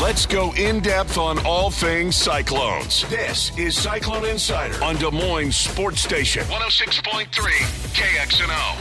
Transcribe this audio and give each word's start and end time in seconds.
Let's 0.00 0.26
go 0.26 0.54
in 0.54 0.78
depth 0.78 1.18
on 1.18 1.44
all 1.44 1.72
things 1.72 2.14
Cyclones. 2.14 3.04
This 3.10 3.50
is 3.58 3.76
Cyclone 3.76 4.26
Insider 4.26 4.80
on 4.82 4.94
Des 4.94 5.10
Moines 5.10 5.56
Sports 5.56 6.02
Station 6.02 6.44
106.3 6.44 7.26
KXNO. 7.26 8.76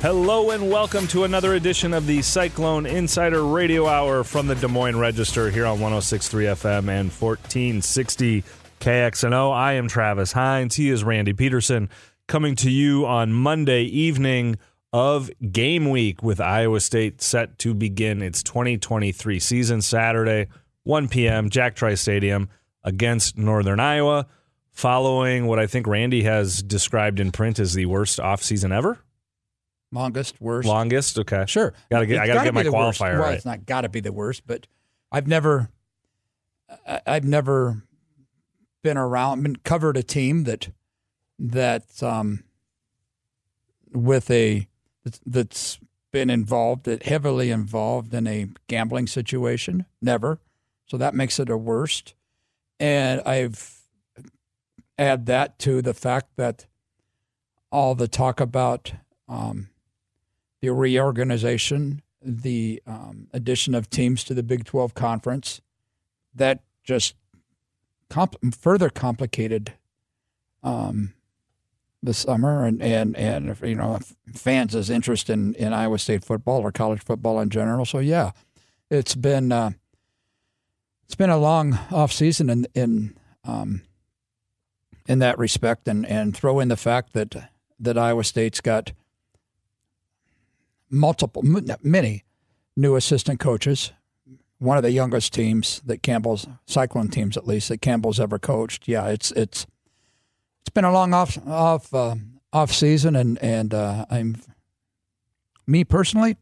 Hello 0.00 0.50
and 0.52 0.70
welcome 0.70 1.08
to 1.08 1.24
another 1.24 1.54
edition 1.54 1.92
of 1.92 2.06
the 2.06 2.22
Cyclone 2.22 2.86
Insider 2.86 3.44
Radio 3.44 3.88
Hour 3.88 4.22
from 4.22 4.46
the 4.46 4.54
Des 4.54 4.68
Moines 4.68 5.00
Register 5.00 5.50
here 5.50 5.66
on 5.66 5.78
106.3 5.78 6.54
FM 6.54 6.88
and 6.88 7.10
1460 7.10 8.44
KXNO. 8.78 9.52
I 9.52 9.72
am 9.72 9.88
Travis 9.88 10.30
Hines. 10.30 10.76
He 10.76 10.90
is 10.90 11.02
Randy 11.02 11.32
Peterson 11.32 11.90
coming 12.28 12.54
to 12.54 12.70
you 12.70 13.04
on 13.04 13.32
Monday 13.32 13.82
evening 13.82 14.58
of 14.92 15.30
game 15.52 15.90
week 15.90 16.22
with 16.22 16.40
Iowa 16.40 16.80
State 16.80 17.20
set 17.20 17.58
to 17.58 17.74
begin 17.74 18.22
its 18.22 18.42
2023 18.42 19.38
season 19.38 19.82
Saturday, 19.82 20.46
1 20.84 21.08
p.m., 21.08 21.50
Jack 21.50 21.76
Trice 21.76 22.00
Stadium 22.00 22.48
against 22.84 23.36
Northern 23.36 23.80
Iowa, 23.80 24.26
following 24.70 25.46
what 25.46 25.58
I 25.58 25.66
think 25.66 25.86
Randy 25.86 26.22
has 26.22 26.62
described 26.62 27.20
in 27.20 27.32
print 27.32 27.58
as 27.58 27.74
the 27.74 27.86
worst 27.86 28.18
offseason 28.18 28.72
ever. 28.72 28.98
Longest, 29.92 30.40
worst. 30.40 30.68
Longest, 30.68 31.18
okay. 31.18 31.44
Sure. 31.46 31.72
Gotta 31.90 32.06
get, 32.06 32.14
It's 32.14 32.22
I 32.22 32.26
got 32.26 32.34
to 32.40 32.44
get 32.44 32.54
my 32.54 32.62
worst. 32.68 33.00
qualifier 33.00 33.12
Well, 33.14 33.22
right. 33.22 33.34
it's 33.34 33.44
not 33.46 33.66
got 33.66 33.82
to 33.82 33.88
be 33.88 34.00
the 34.00 34.12
worst, 34.12 34.46
but 34.46 34.66
I've 35.12 35.26
never, 35.26 35.70
I- 36.86 37.00
I've 37.06 37.24
never 37.24 37.82
been 38.82 38.96
around, 38.98 39.42
been 39.42 39.56
covered 39.56 39.96
a 39.96 40.02
team 40.02 40.44
that, 40.44 40.68
that, 41.38 42.02
um, 42.02 42.44
with 43.92 44.30
a, 44.30 44.66
that's- 45.26 45.78
been 46.10 46.30
involved, 46.30 46.84
that 46.84 47.04
heavily 47.04 47.50
involved 47.50 48.14
in 48.14 48.26
a 48.26 48.48
gambling 48.66 49.06
situation. 49.06 49.86
Never. 50.00 50.40
So 50.86 50.96
that 50.96 51.14
makes 51.14 51.38
it 51.38 51.50
a 51.50 51.56
worst. 51.56 52.14
And 52.80 53.20
I've 53.26 53.74
add 54.96 55.26
that 55.26 55.58
to 55.60 55.80
the 55.80 55.94
fact 55.94 56.36
that 56.36 56.66
all 57.70 57.94
the 57.94 58.08
talk 58.08 58.40
about 58.40 58.92
um, 59.28 59.68
the 60.60 60.70
reorganization, 60.70 62.02
the 62.20 62.82
um, 62.86 63.28
addition 63.32 63.74
of 63.74 63.90
teams 63.90 64.24
to 64.24 64.34
the 64.34 64.42
Big 64.42 64.64
12 64.64 64.94
conference, 64.94 65.60
that 66.34 66.62
just 66.82 67.14
further 68.58 68.88
complicated 68.90 69.74
um, 70.64 71.14
the 72.02 72.14
summer 72.14 72.64
and, 72.64 72.80
and, 72.80 73.16
and 73.16 73.56
you 73.62 73.74
know 73.74 73.98
fans' 74.34 74.90
interest 74.90 75.28
in, 75.28 75.54
in 75.54 75.72
Iowa 75.72 75.98
State 75.98 76.24
football 76.24 76.60
or 76.60 76.70
college 76.70 77.02
football 77.02 77.40
in 77.40 77.50
general. 77.50 77.84
So 77.84 77.98
yeah, 77.98 78.32
it's 78.90 79.14
been 79.14 79.52
uh, 79.52 79.72
it's 81.04 81.14
been 81.14 81.30
a 81.30 81.38
long 81.38 81.78
off 81.90 82.12
season 82.12 82.50
in 82.50 82.66
in 82.74 83.16
um, 83.44 83.82
in 85.06 85.18
that 85.20 85.38
respect, 85.38 85.88
and, 85.88 86.06
and 86.06 86.36
throw 86.36 86.60
in 86.60 86.68
the 86.68 86.76
fact 86.76 87.14
that 87.14 87.50
that 87.80 87.98
Iowa 87.98 88.24
State's 88.24 88.60
got 88.60 88.92
multiple, 90.90 91.42
many 91.82 92.24
new 92.76 92.96
assistant 92.96 93.40
coaches. 93.40 93.92
One 94.58 94.76
of 94.76 94.82
the 94.82 94.90
youngest 94.90 95.32
teams 95.32 95.80
that 95.86 96.02
Campbell's 96.02 96.46
Cyclone 96.66 97.08
teams, 97.08 97.36
at 97.36 97.46
least 97.46 97.68
that 97.68 97.80
Campbell's 97.80 98.18
ever 98.18 98.38
coached. 98.38 98.88
Yeah, 98.88 99.06
it's 99.06 99.30
it's 99.32 99.66
it's 100.68 100.74
been 100.74 100.84
a 100.84 100.92
long 100.92 101.14
off 101.14 101.38
off 101.48 101.94
uh, 101.94 102.14
off 102.52 102.70
season, 102.72 103.16
and 103.16 103.42
and 103.42 103.72
uh, 103.72 104.04
I'm 104.10 104.36
me 105.66 105.82
personally, 105.82 106.36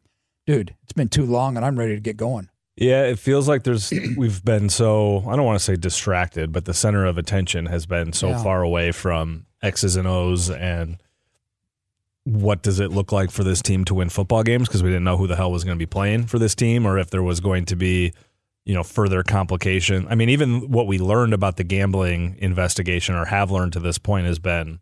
dude. 0.46 0.74
It's 0.82 0.92
been 0.92 1.08
too 1.08 1.24
long, 1.24 1.56
and 1.56 1.64
I'm 1.64 1.78
ready 1.78 1.94
to 1.94 2.00
get 2.00 2.16
going. 2.16 2.48
Yeah, 2.76 3.04
it 3.04 3.20
feels 3.20 3.48
like 3.48 3.62
there's 3.62 3.92
we've 4.16 4.44
been 4.44 4.68
so 4.68 5.18
I 5.28 5.36
don't 5.36 5.44
want 5.44 5.60
to 5.60 5.64
say 5.64 5.76
distracted, 5.76 6.50
but 6.52 6.64
the 6.64 6.74
center 6.74 7.06
of 7.06 7.18
attention 7.18 7.66
has 7.66 7.86
been 7.86 8.12
so 8.12 8.30
Yeah. 8.30 8.42
far 8.42 8.62
away 8.62 8.90
from 8.90 9.46
X's 9.62 9.94
and 9.94 10.08
O's 10.08 10.50
and 10.50 10.96
what 12.24 12.60
does 12.62 12.80
it 12.80 12.90
look 12.90 13.12
like 13.12 13.30
for 13.30 13.44
this 13.44 13.62
team 13.62 13.84
to 13.84 13.94
win 13.94 14.08
football 14.08 14.42
games 14.42 14.66
because 14.66 14.82
we 14.82 14.88
didn't 14.88 15.04
know 15.04 15.16
who 15.16 15.28
the 15.28 15.36
hell 15.36 15.52
was 15.52 15.62
going 15.62 15.76
to 15.76 15.78
be 15.78 15.86
playing 15.86 16.26
for 16.26 16.40
this 16.40 16.56
team 16.56 16.84
or 16.84 16.98
if 16.98 17.08
there 17.10 17.22
was 17.22 17.38
going 17.38 17.64
to 17.66 17.76
be 17.76 18.12
you 18.66 18.74
know 18.74 18.82
further 18.82 19.22
complication. 19.22 20.06
I 20.10 20.16
mean, 20.16 20.28
even 20.28 20.70
what 20.70 20.86
we 20.86 20.98
learned 20.98 21.32
about 21.32 21.56
the 21.56 21.64
gambling 21.64 22.36
investigation 22.38 23.14
or 23.14 23.24
have 23.24 23.50
learned 23.50 23.72
to 23.74 23.80
this 23.80 23.96
point 23.96 24.26
has 24.26 24.38
been 24.38 24.80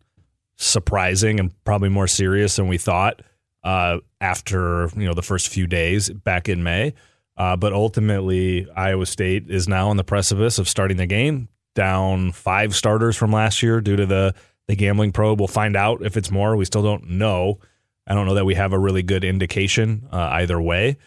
surprising 0.57 1.39
and 1.39 1.51
probably 1.63 1.89
more 1.89 2.07
serious 2.07 2.55
than 2.55 2.67
we 2.67 2.77
thought 2.77 3.21
uh, 3.63 3.99
after 4.19 4.89
you 4.97 5.05
know 5.05 5.13
the 5.13 5.21
first 5.21 5.47
few 5.47 5.67
days 5.67 6.09
back 6.09 6.49
in 6.49 6.63
May. 6.63 6.93
Uh, 7.37 7.55
but 7.55 7.73
ultimately, 7.73 8.67
Iowa 8.75 9.05
State 9.05 9.49
is 9.49 9.67
now 9.67 9.89
on 9.89 9.97
the 9.97 10.03
precipice 10.03 10.57
of 10.57 10.67
starting 10.67 10.97
the 10.97 11.05
game, 11.05 11.49
down 11.75 12.31
five 12.31 12.73
starters 12.73 13.15
from 13.15 13.31
last 13.31 13.61
year 13.61 13.81
due 13.81 13.95
to 13.95 14.05
the 14.05 14.33
the 14.67 14.75
gambling 14.75 15.11
probe. 15.11 15.39
We'll 15.39 15.47
find 15.47 15.75
out 15.75 16.01
if 16.01 16.17
it's 16.17 16.31
more. 16.31 16.55
We 16.55 16.65
still 16.65 16.83
don't 16.83 17.11
know. 17.11 17.59
I 18.07 18.15
don't 18.15 18.25
know 18.25 18.35
that 18.35 18.45
we 18.45 18.55
have 18.55 18.73
a 18.73 18.79
really 18.79 19.03
good 19.03 19.23
indication 19.23 20.07
uh, 20.11 20.29
either 20.33 20.59
way 20.59 20.97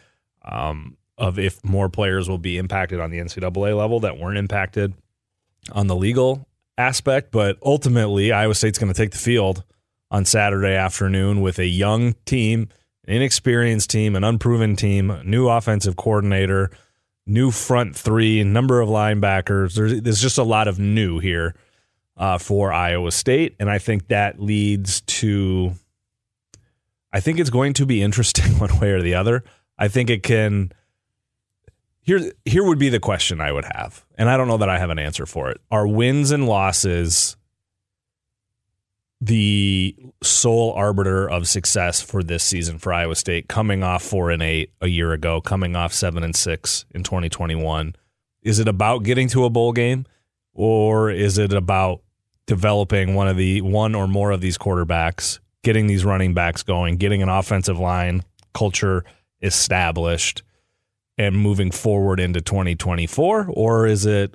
um, 0.44 0.96
of 1.18 1.38
if 1.38 1.62
more 1.64 1.88
players 1.88 2.28
will 2.28 2.38
be 2.38 2.56
impacted 2.56 3.00
on 3.00 3.10
the 3.10 3.18
NCAA 3.18 3.76
level 3.76 4.00
that 4.00 4.18
weren't 4.18 4.38
impacted 4.38 4.94
on 5.72 5.88
the 5.88 5.96
legal 5.96 6.48
aspect. 6.78 7.32
But 7.32 7.58
ultimately, 7.62 8.32
Iowa 8.32 8.54
State's 8.54 8.78
going 8.78 8.92
to 8.92 8.96
take 8.96 9.10
the 9.10 9.18
field 9.18 9.64
on 10.10 10.24
Saturday 10.24 10.74
afternoon 10.74 11.40
with 11.40 11.58
a 11.58 11.66
young 11.66 12.14
team, 12.24 12.68
an 13.06 13.14
inexperienced 13.14 13.90
team, 13.90 14.16
an 14.16 14.24
unproven 14.24 14.76
team, 14.76 15.20
new 15.24 15.48
offensive 15.48 15.96
coordinator, 15.96 16.70
new 17.26 17.50
front 17.50 17.94
three, 17.94 18.42
number 18.44 18.80
of 18.80 18.88
linebackers. 18.88 19.74
There's, 19.74 20.00
there's 20.00 20.20
just 20.20 20.38
a 20.38 20.44
lot 20.44 20.68
of 20.68 20.78
new 20.78 21.18
here 21.18 21.54
uh, 22.16 22.38
for 22.38 22.72
Iowa 22.72 23.12
State, 23.12 23.54
and 23.60 23.70
I 23.70 23.78
think 23.78 24.08
that 24.08 24.40
leads 24.40 25.02
to. 25.02 25.72
I 27.12 27.20
think 27.20 27.38
it's 27.38 27.50
going 27.50 27.72
to 27.74 27.86
be 27.86 28.02
interesting 28.02 28.52
one 28.58 28.78
way 28.80 28.90
or 28.90 29.02
the 29.02 29.14
other. 29.14 29.44
I 29.78 29.88
think 29.88 30.10
it 30.10 30.22
can. 30.22 30.72
Here, 32.08 32.32
here 32.46 32.64
would 32.64 32.78
be 32.78 32.88
the 32.88 33.00
question 33.00 33.38
I 33.38 33.52
would 33.52 33.66
have, 33.74 34.02
and 34.16 34.30
I 34.30 34.38
don't 34.38 34.48
know 34.48 34.56
that 34.56 34.70
I 34.70 34.78
have 34.78 34.88
an 34.88 34.98
answer 34.98 35.26
for 35.26 35.50
it. 35.50 35.60
Are 35.70 35.86
wins 35.86 36.30
and 36.30 36.48
losses 36.48 37.36
the 39.20 39.94
sole 40.22 40.72
arbiter 40.72 41.28
of 41.28 41.46
success 41.46 42.00
for 42.00 42.22
this 42.22 42.42
season 42.42 42.78
for 42.78 42.94
Iowa 42.94 43.14
State, 43.14 43.46
coming 43.48 43.82
off 43.82 44.02
four 44.02 44.30
and 44.30 44.42
eight 44.42 44.72
a 44.80 44.86
year 44.86 45.12
ago, 45.12 45.42
coming 45.42 45.76
off 45.76 45.92
seven 45.92 46.22
and 46.22 46.34
six 46.34 46.86
in 46.94 47.02
2021? 47.02 47.94
Is 48.40 48.58
it 48.58 48.68
about 48.68 49.02
getting 49.02 49.28
to 49.28 49.44
a 49.44 49.50
bowl 49.50 49.74
game, 49.74 50.06
or 50.54 51.10
is 51.10 51.36
it 51.36 51.52
about 51.52 52.00
developing 52.46 53.16
one 53.16 53.28
of 53.28 53.36
the 53.36 53.60
one 53.60 53.94
or 53.94 54.08
more 54.08 54.30
of 54.30 54.40
these 54.40 54.56
quarterbacks, 54.56 55.40
getting 55.62 55.88
these 55.88 56.06
running 56.06 56.32
backs 56.32 56.62
going, 56.62 56.96
getting 56.96 57.22
an 57.22 57.28
offensive 57.28 57.78
line 57.78 58.24
culture 58.54 59.04
established, 59.42 60.42
and 61.18 61.36
moving 61.36 61.70
forward 61.70 62.20
into 62.20 62.40
2024? 62.40 63.48
Or 63.50 63.86
is 63.86 64.06
it 64.06 64.34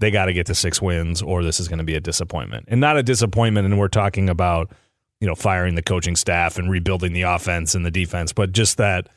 they 0.00 0.10
got 0.10 0.26
to 0.26 0.32
get 0.32 0.46
to 0.46 0.54
six 0.54 0.82
wins 0.82 1.22
or 1.22 1.44
this 1.44 1.60
is 1.60 1.68
going 1.68 1.78
to 1.78 1.84
be 1.84 1.94
a 1.94 2.00
disappointment. 2.00 2.64
And 2.68 2.80
not 2.80 2.96
a 2.96 3.02
disappointment 3.02 3.66
and 3.66 3.78
we're 3.78 3.88
talking 3.88 4.28
about, 4.28 4.72
you 5.20 5.28
know, 5.28 5.34
firing 5.34 5.74
the 5.74 5.82
coaching 5.82 6.16
staff 6.16 6.58
and 6.58 6.70
rebuilding 6.70 7.12
the 7.12 7.22
offense 7.22 7.74
and 7.74 7.84
the 7.84 7.90
defense, 7.90 8.32
but 8.32 8.52
just 8.52 8.78
that 8.78 9.08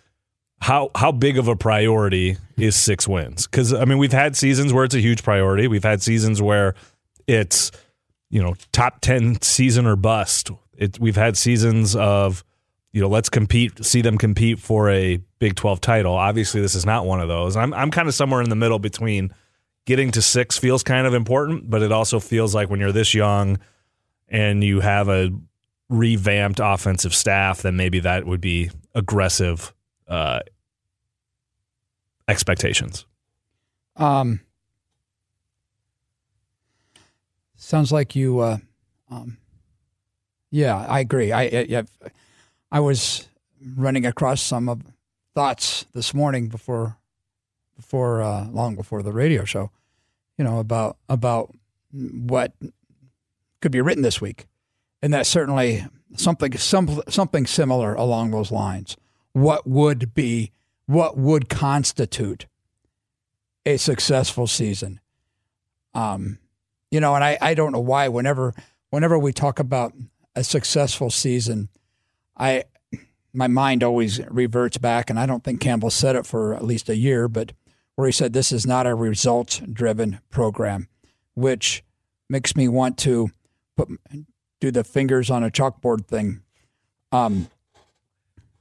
how 0.59 0.91
how 0.95 1.11
big 1.11 1.37
of 1.37 1.47
a 1.47 1.55
priority 1.55 2.37
is 2.57 2.75
six 2.75 3.07
wins? 3.07 3.47
Cuz 3.47 3.73
I 3.73 3.85
mean, 3.85 3.97
we've 3.97 4.13
had 4.13 4.35
seasons 4.35 4.73
where 4.73 4.83
it's 4.83 4.95
a 4.95 4.99
huge 4.99 5.23
priority. 5.23 5.67
We've 5.67 5.83
had 5.83 6.01
seasons 6.01 6.41
where 6.41 6.75
it's 7.27 7.71
you 8.29 8.41
know, 8.41 8.55
top 8.71 8.99
10 9.01 9.41
season 9.41 9.85
or 9.85 9.95
bust. 9.95 10.51
It 10.77 10.99
we've 10.99 11.15
had 11.15 11.37
seasons 11.37 11.95
of 11.95 12.43
you 12.93 13.01
know, 13.01 13.09
let's 13.09 13.27
compete, 13.27 13.83
see 13.83 14.01
them 14.01 14.17
compete 14.17 14.59
for 14.59 14.89
a 14.89 15.19
Big 15.39 15.55
12 15.55 15.81
title. 15.81 16.13
Obviously, 16.13 16.61
this 16.61 16.75
is 16.75 16.85
not 16.85 17.05
one 17.05 17.19
of 17.19 17.27
those. 17.27 17.57
I'm 17.57 17.73
I'm 17.73 17.91
kind 17.91 18.07
of 18.07 18.13
somewhere 18.13 18.41
in 18.41 18.49
the 18.49 18.55
middle 18.55 18.79
between 18.79 19.33
getting 19.85 20.11
to 20.11 20.21
six 20.21 20.57
feels 20.57 20.83
kind 20.83 21.05
of 21.05 21.13
important, 21.13 21.69
but 21.69 21.81
it 21.81 21.91
also 21.91 22.19
feels 22.19 22.55
like 22.55 22.69
when 22.69 22.79
you're 22.79 22.93
this 22.93 23.13
young 23.13 23.59
and 24.29 24.63
you 24.63 24.79
have 24.79 25.09
a 25.09 25.31
revamped 25.89 26.61
offensive 26.63 27.13
staff, 27.13 27.63
then 27.63 27.75
maybe 27.75 27.99
that 27.99 28.25
would 28.25 28.39
be 28.39 28.69
aggressive 28.95 29.73
uh, 30.07 30.39
expectations. 32.27 33.05
Um, 33.97 34.39
sounds 37.55 37.91
like 37.91 38.15
you. 38.15 38.39
Uh, 38.39 38.57
um, 39.09 39.37
yeah, 40.51 40.77
I 40.77 40.99
agree. 40.99 41.31
I, 41.31 41.41
I 41.41 41.67
I 41.79 41.83
was 42.79 43.27
running 43.75 44.05
across 44.05 44.41
some 44.41 44.69
of 44.69 44.81
thoughts 45.35 45.85
this 45.93 46.13
morning 46.13 46.47
before 46.47 46.97
before 47.75 48.21
uh, 48.21 48.47
long 48.49 48.75
before 48.75 49.01
the 49.01 49.11
radio 49.11 49.45
show. 49.45 49.71
You 50.37 50.45
know 50.45 50.59
about 50.59 50.97
about 51.09 51.53
what 51.91 52.53
could 53.61 53.71
be 53.71 53.81
written 53.81 54.03
this 54.03 54.19
week, 54.19 54.47
and 55.01 55.13
that's 55.13 55.29
certainly 55.29 55.85
something 56.15 56.57
some, 56.57 57.01
something 57.09 57.45
similar 57.45 57.93
along 57.93 58.31
those 58.31 58.51
lines. 58.51 58.97
What 59.33 59.67
would 59.67 60.13
be 60.13 60.51
what 60.85 61.17
would 61.17 61.49
constitute 61.49 62.45
a 63.65 63.77
successful 63.77 64.47
season. 64.47 64.99
Um, 65.93 66.39
you 66.91 66.99
know, 66.99 67.15
and 67.15 67.23
I, 67.23 67.37
I 67.41 67.53
don't 67.53 67.71
know 67.71 67.79
why 67.79 68.07
whenever 68.07 68.53
whenever 68.89 69.17
we 69.17 69.33
talk 69.33 69.59
about 69.59 69.93
a 70.35 70.43
successful 70.43 71.09
season, 71.09 71.69
I 72.37 72.63
my 73.33 73.47
mind 73.47 73.83
always 73.83 74.21
reverts 74.29 74.77
back, 74.77 75.09
and 75.09 75.19
I 75.19 75.25
don't 75.25 75.43
think 75.43 75.59
Campbell 75.59 75.89
said 75.89 76.15
it 76.15 76.25
for 76.25 76.53
at 76.53 76.63
least 76.63 76.89
a 76.89 76.95
year, 76.95 77.27
but 77.27 77.53
where 77.95 78.07
he 78.07 78.11
said 78.11 78.33
this 78.33 78.51
is 78.51 78.65
not 78.65 78.87
a 78.87 78.95
results 78.95 79.59
driven 79.59 80.19
program, 80.29 80.87
which 81.33 81.83
makes 82.29 82.55
me 82.55 82.67
want 82.67 82.97
to 82.99 83.31
put 83.75 83.89
do 84.59 84.71
the 84.71 84.83
fingers 84.83 85.29
on 85.29 85.43
a 85.43 85.49
chalkboard 85.49 86.05
thing. 86.07 86.41
Um, 87.11 87.49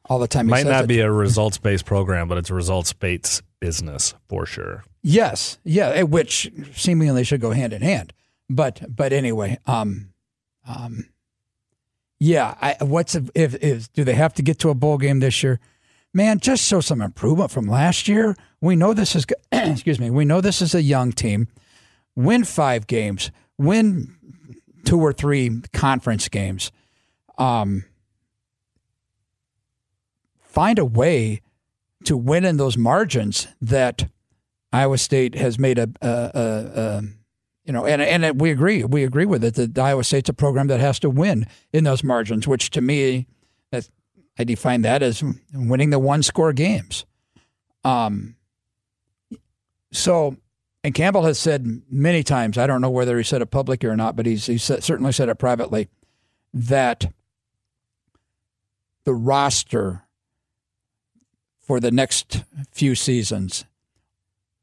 all 0.07 0.19
the 0.19 0.29
time. 0.29 0.47
He 0.47 0.51
Might 0.51 0.67
not 0.67 0.85
it. 0.85 0.89
be 0.89 1.01
a 1.01 1.11
results 1.11 1.59
based 1.59 1.85
program, 1.85 2.29
but 2.29 2.39
it's 2.39 2.51
a 2.51 2.55
results 2.55 2.93
based 2.93 3.43
business 3.61 4.15
for 4.29 4.47
sure. 4.47 4.85
Yes, 5.03 5.59
yeah, 5.65 5.91
eh, 5.91 6.03
which 6.03 6.51
seemingly 6.75 7.25
should 7.25 7.41
go 7.41 7.53
hand 7.53 7.73
in 7.73 7.83
hand. 7.83 8.13
But 8.51 8.83
but 8.95 9.13
anyway, 9.13 9.59
um, 9.67 10.13
um, 10.67 11.09
yeah. 12.23 12.55
I, 12.61 12.85
what's 12.85 13.17
if, 13.17 13.31
if 13.35 13.93
do 13.93 14.05
they 14.05 14.15
have 14.15 14.33
to 14.35 14.43
get 14.43 14.61
to 14.61 14.71
a 14.71 14.75
bowl 14.75 14.97
game 14.97 15.19
this 15.19 15.43
year? 15.43 15.59
Man, 16.15 16.39
just 16.39 16.65
show 16.65 16.81
some 16.81 17.01
improvement 17.01 17.51
from 17.51 17.67
last 17.67 18.07
year. 18.07 18.37
We 18.61 18.77
know 18.77 18.95
this 18.95 19.17
is 19.17 19.27
excuse 19.53 19.99
me. 19.99 20.09
We 20.09 20.25
know 20.25 20.41
this 20.41 20.63
is 20.63 20.73
a 20.73 20.83
young 20.83 21.11
team. 21.11 21.49
Win 22.15 22.45
five 22.45 22.87
games. 22.87 23.33
Win 23.59 24.15
two 24.85 25.01
or 25.01 25.13
three 25.13 25.63
conference 25.73 26.29
games. 26.29 26.71
Um, 27.39 27.85
find 30.39 30.79
a 30.79 30.85
way 30.85 31.41
to 32.05 32.17
win 32.17 32.45
in 32.45 32.57
those 32.57 32.77
margins 32.77 33.49
that 33.61 34.09
Iowa 34.73 34.99
State 34.99 35.35
has 35.35 35.59
made 35.59 35.79
a, 35.79 35.89
a, 36.01 36.09
a, 36.09 36.81
a 36.81 37.03
you 37.65 37.73
know, 37.73 37.87
and 37.87 38.03
and 38.03 38.41
we 38.41 38.51
agree, 38.51 38.85
we 38.85 39.05
agree 39.05 39.27
with 39.27 39.45
it 39.45 39.55
that 39.55 39.79
Iowa 39.79 40.03
State's 40.03 40.29
a 40.29 40.33
program 40.33 40.67
that 40.67 40.81
has 40.81 40.99
to 41.01 41.11
win 41.11 41.47
in 41.73 41.85
those 41.85 42.03
margins, 42.03 42.49
which 42.49 42.71
to 42.71 42.81
me, 42.81 43.27
that 43.71 43.89
I 44.39 44.45
define 44.45 44.83
that 44.83 45.03
as 45.03 45.23
winning 45.55 45.91
the 45.91 45.99
one 45.99 46.23
score 46.23 46.53
games. 46.53 47.05
Um. 47.85 48.37
So, 49.93 50.37
and 50.83 50.95
Campbell 50.95 51.25
has 51.25 51.39
said 51.39 51.83
many 51.91 52.23
times, 52.23 52.57
I 52.57 52.67
don't 52.67 52.81
know 52.81 52.91
whether 52.91 53.19
he 53.19 53.23
said 53.23 53.43
it 53.43 53.51
publicly 53.51 53.89
or 53.89 53.97
not, 53.97 54.17
but 54.17 54.27
he's 54.27 54.47
he 54.47 54.59
said, 54.59 54.83
certainly 54.83 55.13
said 55.13 55.29
it 55.29 55.39
privately, 55.39 55.89
that 56.55 57.13
the 59.05 59.15
roster 59.15 60.03
for 61.61 61.79
the 61.79 61.91
next 61.91 62.43
few 62.73 62.95
seasons 62.95 63.67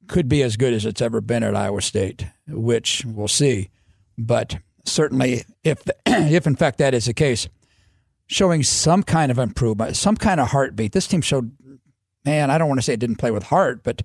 could 0.09 0.27
be 0.27 0.43
as 0.43 0.57
good 0.57 0.73
as 0.73 0.85
it's 0.85 1.01
ever 1.01 1.21
been 1.21 1.43
at 1.43 1.55
Iowa 1.55 1.81
State, 1.81 2.25
which 2.47 3.05
we'll 3.05 3.27
see. 3.29 3.69
But 4.17 4.57
certainly, 4.85 5.43
if 5.63 5.83
if 6.05 6.45
in 6.45 6.55
fact 6.55 6.79
that 6.79 6.93
is 6.93 7.05
the 7.05 7.13
case, 7.13 7.47
showing 8.29 8.63
some 8.63 9.03
kind 9.03 9.31
of 9.31 9.39
improvement, 9.39 9.95
some 9.95 10.15
kind 10.15 10.39
of 10.39 10.49
heartbeat. 10.49 10.91
This 10.91 11.07
team 11.07 11.21
showed, 11.21 11.51
man, 12.23 12.51
I 12.51 12.57
don't 12.57 12.67
want 12.67 12.79
to 12.79 12.83
say 12.83 12.93
it 12.93 12.99
didn't 12.99 13.17
play 13.17 13.31
with 13.31 13.43
heart, 13.43 13.83
but 13.83 14.03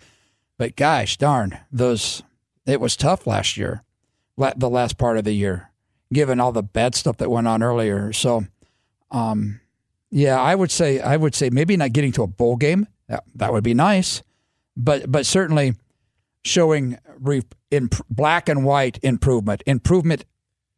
but 0.56 0.76
gosh 0.76 1.16
darn, 1.16 1.58
those 1.72 2.22
it 2.66 2.80
was 2.80 2.96
tough 2.96 3.26
last 3.26 3.56
year, 3.56 3.82
the 4.36 4.70
last 4.70 4.96
part 4.98 5.18
of 5.18 5.24
the 5.24 5.32
year, 5.32 5.70
given 6.12 6.40
all 6.40 6.52
the 6.52 6.62
bad 6.62 6.94
stuff 6.94 7.18
that 7.18 7.30
went 7.30 7.48
on 7.48 7.62
earlier. 7.62 8.12
So, 8.12 8.44
um, 9.10 9.60
yeah, 10.10 10.40
I 10.40 10.54
would 10.54 10.70
say 10.70 11.00
I 11.00 11.16
would 11.16 11.34
say 11.34 11.50
maybe 11.50 11.76
not 11.76 11.92
getting 11.92 12.12
to 12.12 12.22
a 12.22 12.26
bowl 12.28 12.56
game 12.56 12.86
that, 13.08 13.24
that 13.34 13.52
would 13.52 13.64
be 13.64 13.74
nice, 13.74 14.22
but 14.76 15.10
but 15.10 15.26
certainly 15.26 15.74
showing 16.44 16.98
re, 17.18 17.42
in 17.70 17.90
black 18.08 18.48
and 18.48 18.64
white 18.64 18.98
improvement, 19.02 19.62
improvement 19.66 20.24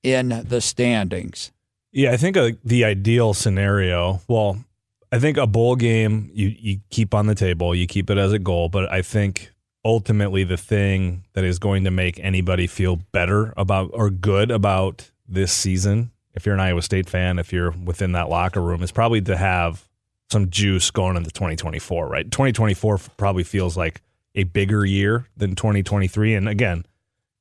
in 0.02 0.44
the 0.46 0.60
standings. 0.60 1.52
Yeah, 1.92 2.12
I 2.12 2.16
think 2.16 2.36
uh 2.36 2.52
the 2.64 2.84
ideal 2.84 3.34
scenario. 3.34 4.20
Well, 4.28 4.64
I 5.10 5.18
think 5.18 5.36
a 5.36 5.46
bowl 5.46 5.76
game 5.76 6.30
you 6.32 6.54
you 6.58 6.80
keep 6.90 7.14
on 7.14 7.26
the 7.26 7.34
table, 7.34 7.74
you 7.74 7.86
keep 7.86 8.10
it 8.10 8.18
as 8.18 8.32
a 8.32 8.38
goal, 8.38 8.68
but 8.68 8.90
I 8.92 9.02
think 9.02 9.52
ultimately 9.84 10.42
the 10.44 10.56
thing 10.56 11.24
that 11.34 11.44
is 11.44 11.58
going 11.58 11.84
to 11.84 11.90
make 11.90 12.18
anybody 12.20 12.66
feel 12.66 12.96
better 13.12 13.54
about 13.56 13.90
or 13.92 14.10
good 14.10 14.50
about 14.50 15.10
this 15.28 15.52
season, 15.52 16.10
if 16.34 16.44
you're 16.44 16.54
an 16.54 16.60
Iowa 16.60 16.82
State 16.82 17.08
fan, 17.08 17.38
if 17.38 17.52
you're 17.52 17.70
within 17.70 18.12
that 18.12 18.28
locker 18.28 18.60
room, 18.60 18.82
is 18.82 18.92
probably 18.92 19.20
to 19.22 19.36
have 19.36 19.88
some 20.30 20.50
juice 20.50 20.90
going 20.90 21.16
into 21.16 21.30
2024, 21.30 22.08
right? 22.08 22.30
2024 22.30 22.98
probably 23.16 23.44
feels 23.44 23.76
like 23.76 24.02
a 24.36 24.44
bigger 24.44 24.84
year 24.84 25.26
than 25.36 25.56
2023 25.56 26.34
and 26.34 26.48
again, 26.48 26.86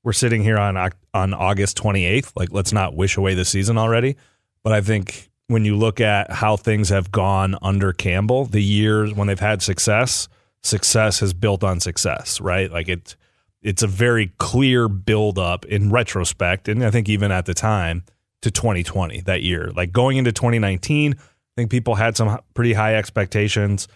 we're 0.04 0.14
sitting 0.14 0.44
here 0.44 0.58
on 0.58 0.78
on 1.14 1.34
August 1.34 1.78
28th, 1.78 2.32
like 2.36 2.52
let's 2.52 2.74
not 2.74 2.96
wish 2.96 3.18
away 3.18 3.34
the 3.34 3.46
season 3.46 3.78
already, 3.78 4.16
but 4.64 4.74
I 4.74 4.82
think 4.82 5.30
when 5.48 5.66
you 5.66 5.76
look 5.76 6.02
at 6.02 6.32
how 6.32 6.58
things 6.58 6.90
have 6.90 7.12
gone 7.12 7.56
under 7.62 7.94
Campbell, 7.94 8.46
the 8.46 8.64
years 8.64 9.14
when 9.14 9.28
they've 9.28 9.40
had 9.40 9.62
success, 9.62 10.28
success 10.64 11.20
has 11.20 11.34
built 11.34 11.64
on 11.64 11.80
success, 11.80 12.42
right? 12.42 12.72
Like 12.72 12.88
it 12.88 13.16
it's 13.62 13.82
a 13.82 13.88
very 13.88 14.28
clear 14.38 14.88
build 14.88 15.40
up 15.40 15.66
in 15.66 15.90
retrospect 15.90 16.68
and 16.68 16.84
I 16.84 16.92
think 16.92 17.10
even 17.10 17.32
at 17.32 17.46
the 17.46 17.54
time 17.54 18.04
to 18.44 18.52
2020 18.52 19.22
that 19.22 19.42
year. 19.42 19.72
Like 19.76 19.92
going 19.92 20.18
into 20.18 20.32
2019, 20.32 21.14
I 21.14 21.18
think 21.58 21.72
people 21.72 21.96
had 21.96 22.16
some 22.16 22.40
pretty 22.54 22.74
high 22.74 22.96
expectations. 22.96 23.88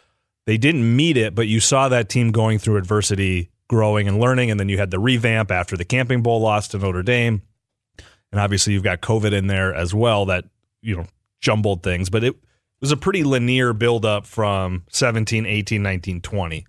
They 0.46 0.58
didn't 0.58 0.96
meet 0.96 1.18
it, 1.18 1.36
but 1.36 1.48
you 1.48 1.60
saw 1.60 1.90
that 1.90 2.10
team 2.10 2.32
going 2.32 2.60
through 2.60 2.78
adversity, 2.78 3.52
growing 3.68 4.08
and 4.08 4.20
learning. 4.20 4.52
And 4.52 4.60
then 4.60 4.70
you 4.70 4.78
had 4.78 4.92
the 4.92 5.00
revamp 5.00 5.52
after 5.52 5.78
the 5.78 5.86
Camping 5.86 6.22
Bowl 6.24 6.42
loss 6.42 6.68
to 6.70 6.80
Notre 6.80 7.04
Dame. 7.04 7.42
And 8.32 8.40
obviously, 8.40 8.74
you've 8.74 8.84
got 8.84 9.02
COVID 9.02 9.32
in 9.32 9.48
there 9.48 9.74
as 9.74 9.94
well 9.94 10.26
that, 10.26 10.46
you 10.82 10.96
know, 10.96 11.06
jumbled 11.42 11.84
things. 11.84 12.10
But 12.10 12.24
it 12.24 12.36
was 12.82 12.92
a 12.92 12.98
pretty 12.98 13.24
linear 13.24 13.74
buildup 13.74 14.26
from 14.26 14.86
17, 14.90 15.46
18, 15.46 15.82
19, 15.82 16.22
20. 16.22 16.66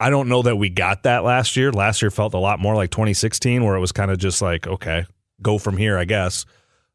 I 0.00 0.10
don't 0.10 0.28
know 0.28 0.42
that 0.42 0.56
we 0.56 0.68
got 0.68 1.04
that 1.04 1.22
last 1.22 1.56
year. 1.56 1.70
Last 1.70 2.02
year 2.02 2.10
felt 2.10 2.34
a 2.34 2.38
lot 2.38 2.58
more 2.58 2.74
like 2.74 2.90
2016, 2.90 3.62
where 3.64 3.76
it 3.76 3.80
was 3.80 3.92
kind 3.92 4.10
of 4.10 4.18
just 4.18 4.42
like, 4.42 4.66
okay, 4.66 5.04
go 5.40 5.58
from 5.58 5.76
here, 5.76 5.96
I 5.96 6.04
guess. 6.04 6.44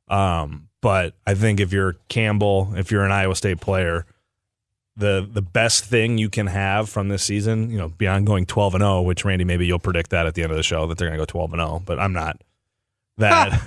Um, 0.10 0.68
but 0.82 1.16
I 1.26 1.34
think 1.34 1.60
if 1.60 1.72
you're 1.72 1.94
Campbell, 2.10 2.74
if 2.76 2.92
you're 2.92 3.06
an 3.06 3.12
Iowa 3.12 3.36
State 3.36 3.62
player, 3.62 4.06
the 4.98 5.30
the 5.32 5.44
best 5.44 5.86
thing 5.86 6.18
you 6.18 6.30
can 6.30 6.48
have 6.48 6.90
from 6.90 7.08
this 7.08 7.24
season, 7.24 7.70
you 7.70 7.78
know, 7.78 7.90
beyond 7.90 8.26
going 8.26 8.46
12 8.46 8.76
and 8.76 8.82
0, 8.82 9.04
which 9.04 9.24
Randy 9.24 9.46
maybe 9.46 9.66
you'll 9.66 9.80
predict 9.80 10.10
that 10.10 10.26
at 10.26 10.34
the 10.34 10.42
end 10.42 10.52
of 10.52 10.58
the 10.58 10.64
show 10.64 10.88
that 10.88 10.98
they're 10.98 11.08
going 11.08 11.20
to 11.20 11.22
go 11.22 11.26
12 11.26 11.54
and 11.54 11.62
0, 11.62 11.84
but 11.86 12.00
I'm 12.00 12.14
not. 12.14 12.42
That 13.18 13.62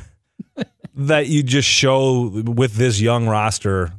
that 0.95 1.29
you 1.29 1.43
just 1.43 1.69
show 1.69 2.29
with 2.29 2.75
this 2.75 3.01
young 3.01 3.29
roster, 3.29 3.93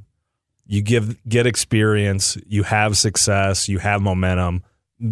you 0.68 0.82
give 0.82 1.18
get 1.28 1.48
experience, 1.48 2.38
you 2.46 2.64
have 2.64 2.98
success, 2.98 3.70
you 3.70 3.80
have 3.80 4.02
momentum 4.02 4.64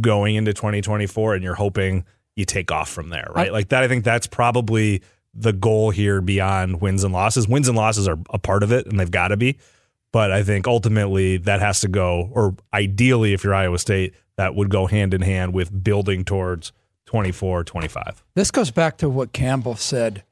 going 0.02 0.36
into 0.36 0.54
2024 0.54 1.36
and 1.36 1.44
you're 1.44 1.56
hoping 1.56 2.06
you 2.36 2.46
take 2.46 2.72
off 2.72 2.90
from 2.90 3.10
there, 3.10 3.32
right? 3.34 3.48
I, 3.48 3.52
like 3.52 3.70
that 3.70 3.84
I 3.84 3.88
think 3.88 4.04
that's 4.04 4.28
probably 4.28 5.02
the 5.34 5.54
goal 5.54 5.90
here 5.90 6.20
beyond 6.22 6.82
wins 6.82 7.04
and 7.04 7.14
losses. 7.14 7.48
Wins 7.48 7.70
and 7.70 7.78
losses 7.78 8.08
are 8.08 8.18
a 8.30 8.40
part 8.40 8.64
of 8.64 8.74
it 8.74 8.88
and 8.88 9.00
they've 9.00 9.10
got 9.10 9.30
to 9.30 9.38
be. 9.38 9.58
But 10.12 10.32
I 10.32 10.44
think 10.44 10.68
ultimately 10.68 11.38
that 11.38 11.60
has 11.60 11.82
to 11.82 11.88
go, 11.88 12.30
or 12.34 12.56
ideally, 12.74 13.34
if 13.34 13.44
you're 13.44 13.54
Iowa 13.54 13.78
State, 13.78 14.14
that 14.38 14.56
would 14.56 14.70
go 14.70 14.88
hand 14.88 15.14
in 15.14 15.22
hand 15.22 15.54
with 15.54 15.84
building 15.84 16.24
towards 16.24 16.72
24, 17.06 17.64
25. 17.64 18.24
This 18.36 18.52
goes 18.52 18.72
back 18.72 18.98
to 18.98 19.10
what 19.10 19.34
Campbell 19.34 19.76
said. 19.76 20.24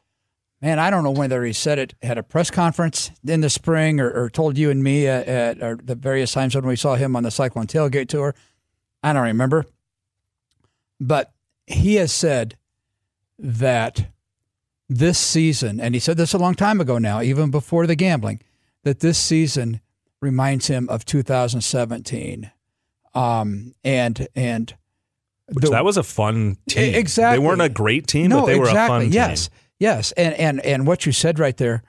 Man, 0.62 0.80
I 0.80 0.90
don't 0.90 1.04
know 1.04 1.12
whether 1.12 1.44
he 1.44 1.54
said 1.54 1.78
it 1.78 1.94
at 2.02 2.18
a 2.18 2.24
press 2.24 2.50
conference 2.50 3.12
in 3.28 3.42
the 3.42 3.50
spring 3.50 4.00
or, 4.00 4.10
or 4.10 4.30
told 4.30 4.58
you 4.58 4.72
and 4.72 4.84
me 4.84 5.06
at, 5.08 5.28
at 5.60 5.86
the 5.86 5.94
various 5.94 6.32
times 6.32 6.56
when 6.56 6.66
we 6.66 6.76
saw 6.76 6.96
him 6.96 7.16
on 7.16 7.24
the 7.24 7.30
Cyclone 7.30 7.68
Tailgate 7.68 8.08
Tour. 8.08 8.34
I 9.04 9.14
don't 9.14 9.24
remember. 9.24 9.66
But 11.00 11.32
he 11.68 11.96
has 11.96 12.12
said 12.12 12.58
that 13.38 14.08
this 14.90 15.20
season, 15.20 15.80
and 15.80 15.94
he 15.94 16.00
said 16.00 16.18
this 16.18 16.34
a 16.34 16.40
long 16.40 16.56
time 16.56 16.82
ago 16.82 16.98
now, 16.98 17.22
even 17.22 17.52
before 17.52 17.86
the 17.86 17.96
gambling, 17.96 18.42
that 18.88 19.02
this 19.02 19.18
season 19.18 19.82
reminds 20.22 20.68
him 20.68 20.88
of 20.90 21.04
2017. 21.04 22.50
Um, 23.14 23.74
and 23.84 24.28
and 24.34 24.74
the, 25.50 25.70
that 25.70 25.84
was 25.84 25.98
a 25.98 26.04
fun 26.04 26.58
team. 26.70 26.96
Exactly, 26.96 27.38
they 27.38 27.46
weren't 27.46 27.62
a 27.62 27.70
great 27.70 28.08
team, 28.08 28.30
no, 28.30 28.42
but 28.42 28.46
they 28.48 28.58
exactly. 28.58 28.74
were 28.74 28.86
a 28.86 28.88
fun 28.88 29.02
team. 29.02 29.12
Yes, 29.12 29.50
yes, 29.80 30.12
and 30.14 30.34
and 30.36 30.62
and 30.62 30.88
what 30.88 31.06
you 31.06 31.12
said 31.12 31.38
right 31.38 31.58
there 31.58 31.84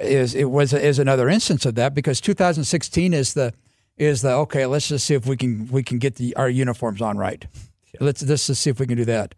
is 0.00 0.34
it 0.34 0.50
was 0.50 0.72
is 0.72 0.98
another 0.98 1.28
instance 1.28 1.64
of 1.64 1.76
that 1.76 1.94
because 1.94 2.20
2016 2.20 3.12
is 3.12 3.34
the 3.34 3.52
is 3.96 4.22
the 4.22 4.32
okay. 4.32 4.66
Let's 4.66 4.88
just 4.88 5.06
see 5.06 5.14
if 5.14 5.26
we 5.26 5.36
can 5.36 5.68
we 5.68 5.82
can 5.82 5.98
get 5.98 6.16
the 6.16 6.34
our 6.36 6.48
uniforms 6.48 7.00
on 7.00 7.18
right. 7.18 7.46
Yeah. 7.92 7.98
Let's 8.00 8.22
let's 8.22 8.46
just 8.46 8.62
see 8.62 8.70
if 8.70 8.80
we 8.80 8.86
can 8.86 8.96
do 8.96 9.04
that. 9.04 9.34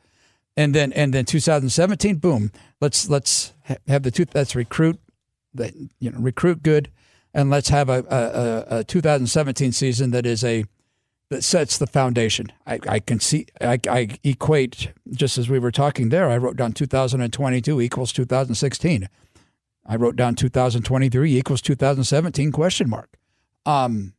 And 0.57 0.75
then 0.75 0.93
and 0.93 1.13
then 1.13 1.25
2017, 1.25 2.17
boom. 2.17 2.53
Let's 2.81 3.11
let's 3.11 3.53
have 3.89 4.05
the 4.05 4.11
two. 4.11 4.27
Let's 4.35 4.55
recruit 4.55 5.01
that 5.55 5.75
you 5.99 6.11
know 6.11 6.19
recruit 6.19 6.63
good, 6.63 6.91
and 7.33 7.51
let's 7.51 7.69
have 7.69 7.89
a, 7.89 8.67
a, 8.71 8.79
a 8.79 8.85
2017 8.85 9.73
season 9.73 10.11
that 10.11 10.27
is 10.27 10.45
a 10.45 10.65
that 11.31 11.43
sets 11.43 11.79
the 11.79 11.87
foundation. 11.87 12.53
I, 12.67 12.79
I 12.89 12.99
can 13.01 13.19
see, 13.19 13.47
I, 13.61 13.81
I 13.89 14.09
equate, 14.23 14.93
just 15.11 15.39
as 15.39 15.49
we 15.49 15.59
were 15.59 15.73
talking 15.73 16.11
there, 16.11 16.29
I 16.29 16.37
wrote 16.37 16.57
down 16.57 16.73
2022 16.73 17.81
equals 17.81 18.13
2016. 18.13 19.09
I 19.87 19.97
wrote 19.97 20.17
down 20.17 20.35
2023 20.35 21.37
equals 21.37 21.61
2017 21.63 22.53
question 22.53 22.89
mark. 22.89 23.19
Um, 23.67 24.15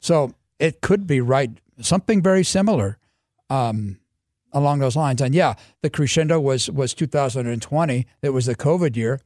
so 0.00 0.34
it 0.58 0.80
could 0.80 1.06
be 1.06 1.20
right, 1.20 1.50
something 1.80 2.22
very 2.22 2.44
similar 2.44 2.98
um, 3.50 3.98
along 4.52 4.78
those 4.78 4.96
lines. 4.96 5.20
And 5.20 5.34
yeah, 5.34 5.54
the 5.82 5.90
crescendo 5.90 6.40
was 6.40 6.70
was 6.70 6.94
2020. 6.94 8.06
It 8.22 8.30
was 8.30 8.46
the 8.46 8.54
COVID 8.54 8.96
year. 8.96 9.20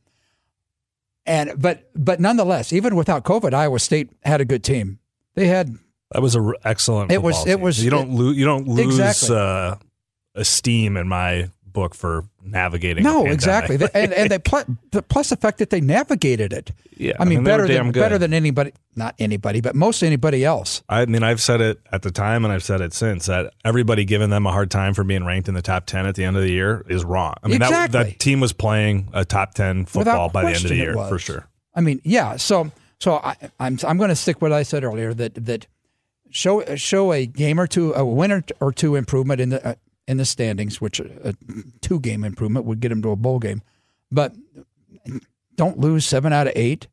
And 1.29 1.53
but 1.61 1.91
but 1.95 2.21
nonetheless, 2.21 2.73
even 2.73 2.97
without 2.97 3.23
COVID, 3.25 3.53
Iowa 3.55 3.79
State 3.79 4.11
had 4.23 4.41
a 4.41 4.45
good 4.47 4.65
team. 4.65 4.99
They 5.35 5.47
had 5.47 5.77
That 6.13 6.23
was 6.23 6.35
an 6.35 6.55
excellent. 6.65 7.13
It 7.13 7.23
was- 7.23 7.37
football 7.37 7.53
it 7.53 7.61
was- 7.61 7.85
You 7.85 7.91
don't 7.91 8.15
lose. 8.15 8.37
You 8.37 8.47
don't 8.47 8.67
lose 8.67 8.99
Exactly. 8.99 9.37
uh, 9.37 9.75
esteem 10.35 10.97
in 10.97 11.07
my 11.07 11.51
book 11.73 11.95
for 11.95 12.25
navigating. 12.43 13.05
no 13.05 13.27
exactly, 13.27 13.77
They- 13.77 13.89
and 13.95 14.13
and 14.13 14.31
they 14.31 14.39
plus, 14.39 14.65
plus 15.09 15.31
the 15.31 15.37
fact 15.37 15.59
that 15.59 15.71
they 15.71 15.81
navigated 15.81 16.53
it. 16.53 16.73
Yeah, 16.97 17.13
I 17.21 17.25
mean, 17.25 17.45
they 17.45 17.53
were 17.53 17.59
better 17.59 17.67
than 17.73 17.93
good. 17.93 18.01
better 18.01 18.19
than 18.19 18.35
anybody, 18.35 18.73
not 18.97 19.15
anybody, 19.21 19.61
but 19.61 19.77
most 19.77 20.03
anybody 20.03 20.45
else. 20.45 20.83
I 20.89 21.07
mean, 21.07 21.23
I've 21.23 21.41
said 21.41 21.61
it 21.61 21.79
at 21.93 22.03
the 22.03 22.11
time, 22.11 22.45
and 22.45 22.53
I've 22.53 22.65
said 22.65 22.81
it 22.81 22.93
since 22.93 23.27
that 23.27 23.53
everybody 23.65 24.05
giving 24.05 24.31
them 24.31 24.47
a 24.47 24.51
hard 24.53 24.71
time 24.71 24.95
for 24.95 25.05
being 25.05 25.25
ranked 25.25 25.49
in 25.49 25.55
the 25.55 25.63
top 25.63 25.87
ten 25.87 26.07
at 26.07 26.15
the 26.17 26.25
end 26.25 26.37
of 26.37 26.43
the 26.43 26.51
year 26.51 26.85
is 26.89 27.05
wrong. 27.05 27.35
I 27.45 27.49
mean, 27.49 27.61
that 27.61 27.69
Exactly. 27.71 28.03
that 28.13 28.19
team 28.19 28.41
was 28.41 28.53
playing 28.53 29.09
a 29.13 29.25
top 29.25 29.55
ten 29.55 29.85
football 29.85 30.29
Without 30.29 30.33
by 30.33 30.43
the 30.43 30.49
end 30.57 30.65
of 30.65 30.69
the 30.71 30.77
year 30.77 30.95
for 30.95 31.19
sure. 31.19 31.47
I 31.75 31.81
mean, 31.81 32.01
yeah. 32.03 32.37
So, 32.37 32.73
so 32.99 33.17
I, 33.17 33.37
I'm 33.61 33.79
I'm 33.87 33.97
going 33.99 34.09
to 34.11 34.17
stick 34.17 34.43
with 34.43 34.51
what 34.51 34.59
I 34.59 34.65
said 34.65 34.83
earlier 34.83 35.15
that 35.15 35.35
that 35.47 35.67
show 36.31 36.65
show 36.75 37.13
a 37.13 37.27
game 37.27 37.61
or 37.61 37.67
two, 37.69 37.93
a 37.95 38.05
win 38.05 38.43
or 38.61 38.73
two 38.73 38.97
improvement 38.97 39.41
in 39.41 39.51
the 39.51 39.65
uh, 39.65 39.75
in 40.09 40.17
the 40.17 40.25
standings, 40.25 40.81
which 40.81 40.99
a 40.99 41.37
two 41.81 42.00
game 42.00 42.25
improvement 42.25 42.67
would 42.67 42.81
get 42.81 42.88
them 42.88 43.03
to 43.03 43.11
a 43.11 43.17
bowl 43.17 43.38
game, 43.38 43.62
but 44.11 44.35
don't 45.55 45.79
lose 45.79 46.05
seven 46.05 46.33
out 46.33 46.49
of 46.49 46.55
eight 46.57 46.88